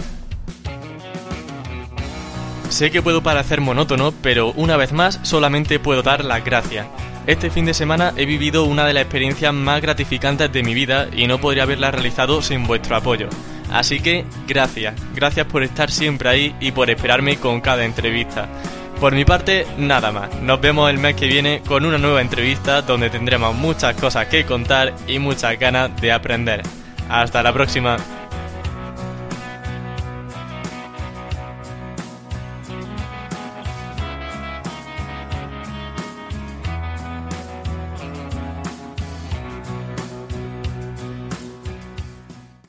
Sé 2.74 2.90
que 2.90 3.02
puedo 3.02 3.22
parecer 3.22 3.60
monótono, 3.60 4.12
pero 4.20 4.50
una 4.56 4.76
vez 4.76 4.92
más 4.92 5.20
solamente 5.22 5.78
puedo 5.78 6.02
dar 6.02 6.24
las 6.24 6.44
gracias. 6.44 6.88
Este 7.24 7.48
fin 7.48 7.66
de 7.66 7.72
semana 7.72 8.12
he 8.16 8.26
vivido 8.26 8.64
una 8.64 8.84
de 8.84 8.92
las 8.92 9.02
experiencias 9.02 9.54
más 9.54 9.80
gratificantes 9.80 10.52
de 10.52 10.64
mi 10.64 10.74
vida 10.74 11.06
y 11.12 11.28
no 11.28 11.38
podría 11.38 11.62
haberla 11.62 11.92
realizado 11.92 12.42
sin 12.42 12.66
vuestro 12.66 12.96
apoyo. 12.96 13.28
Así 13.70 14.00
que 14.00 14.24
gracias, 14.48 14.96
gracias 15.14 15.46
por 15.46 15.62
estar 15.62 15.88
siempre 15.88 16.28
ahí 16.28 16.56
y 16.58 16.72
por 16.72 16.90
esperarme 16.90 17.36
con 17.36 17.60
cada 17.60 17.84
entrevista. 17.84 18.48
Por 18.98 19.14
mi 19.14 19.24
parte, 19.24 19.68
nada 19.78 20.10
más. 20.10 20.34
Nos 20.42 20.60
vemos 20.60 20.90
el 20.90 20.98
mes 20.98 21.14
que 21.14 21.28
viene 21.28 21.62
con 21.64 21.84
una 21.84 21.98
nueva 21.98 22.22
entrevista 22.22 22.82
donde 22.82 23.08
tendremos 23.08 23.54
muchas 23.54 23.94
cosas 23.94 24.26
que 24.26 24.44
contar 24.44 24.92
y 25.06 25.20
muchas 25.20 25.60
ganas 25.60 25.94
de 26.00 26.10
aprender. 26.10 26.60
Hasta 27.08 27.40
la 27.40 27.52
próxima. 27.52 27.98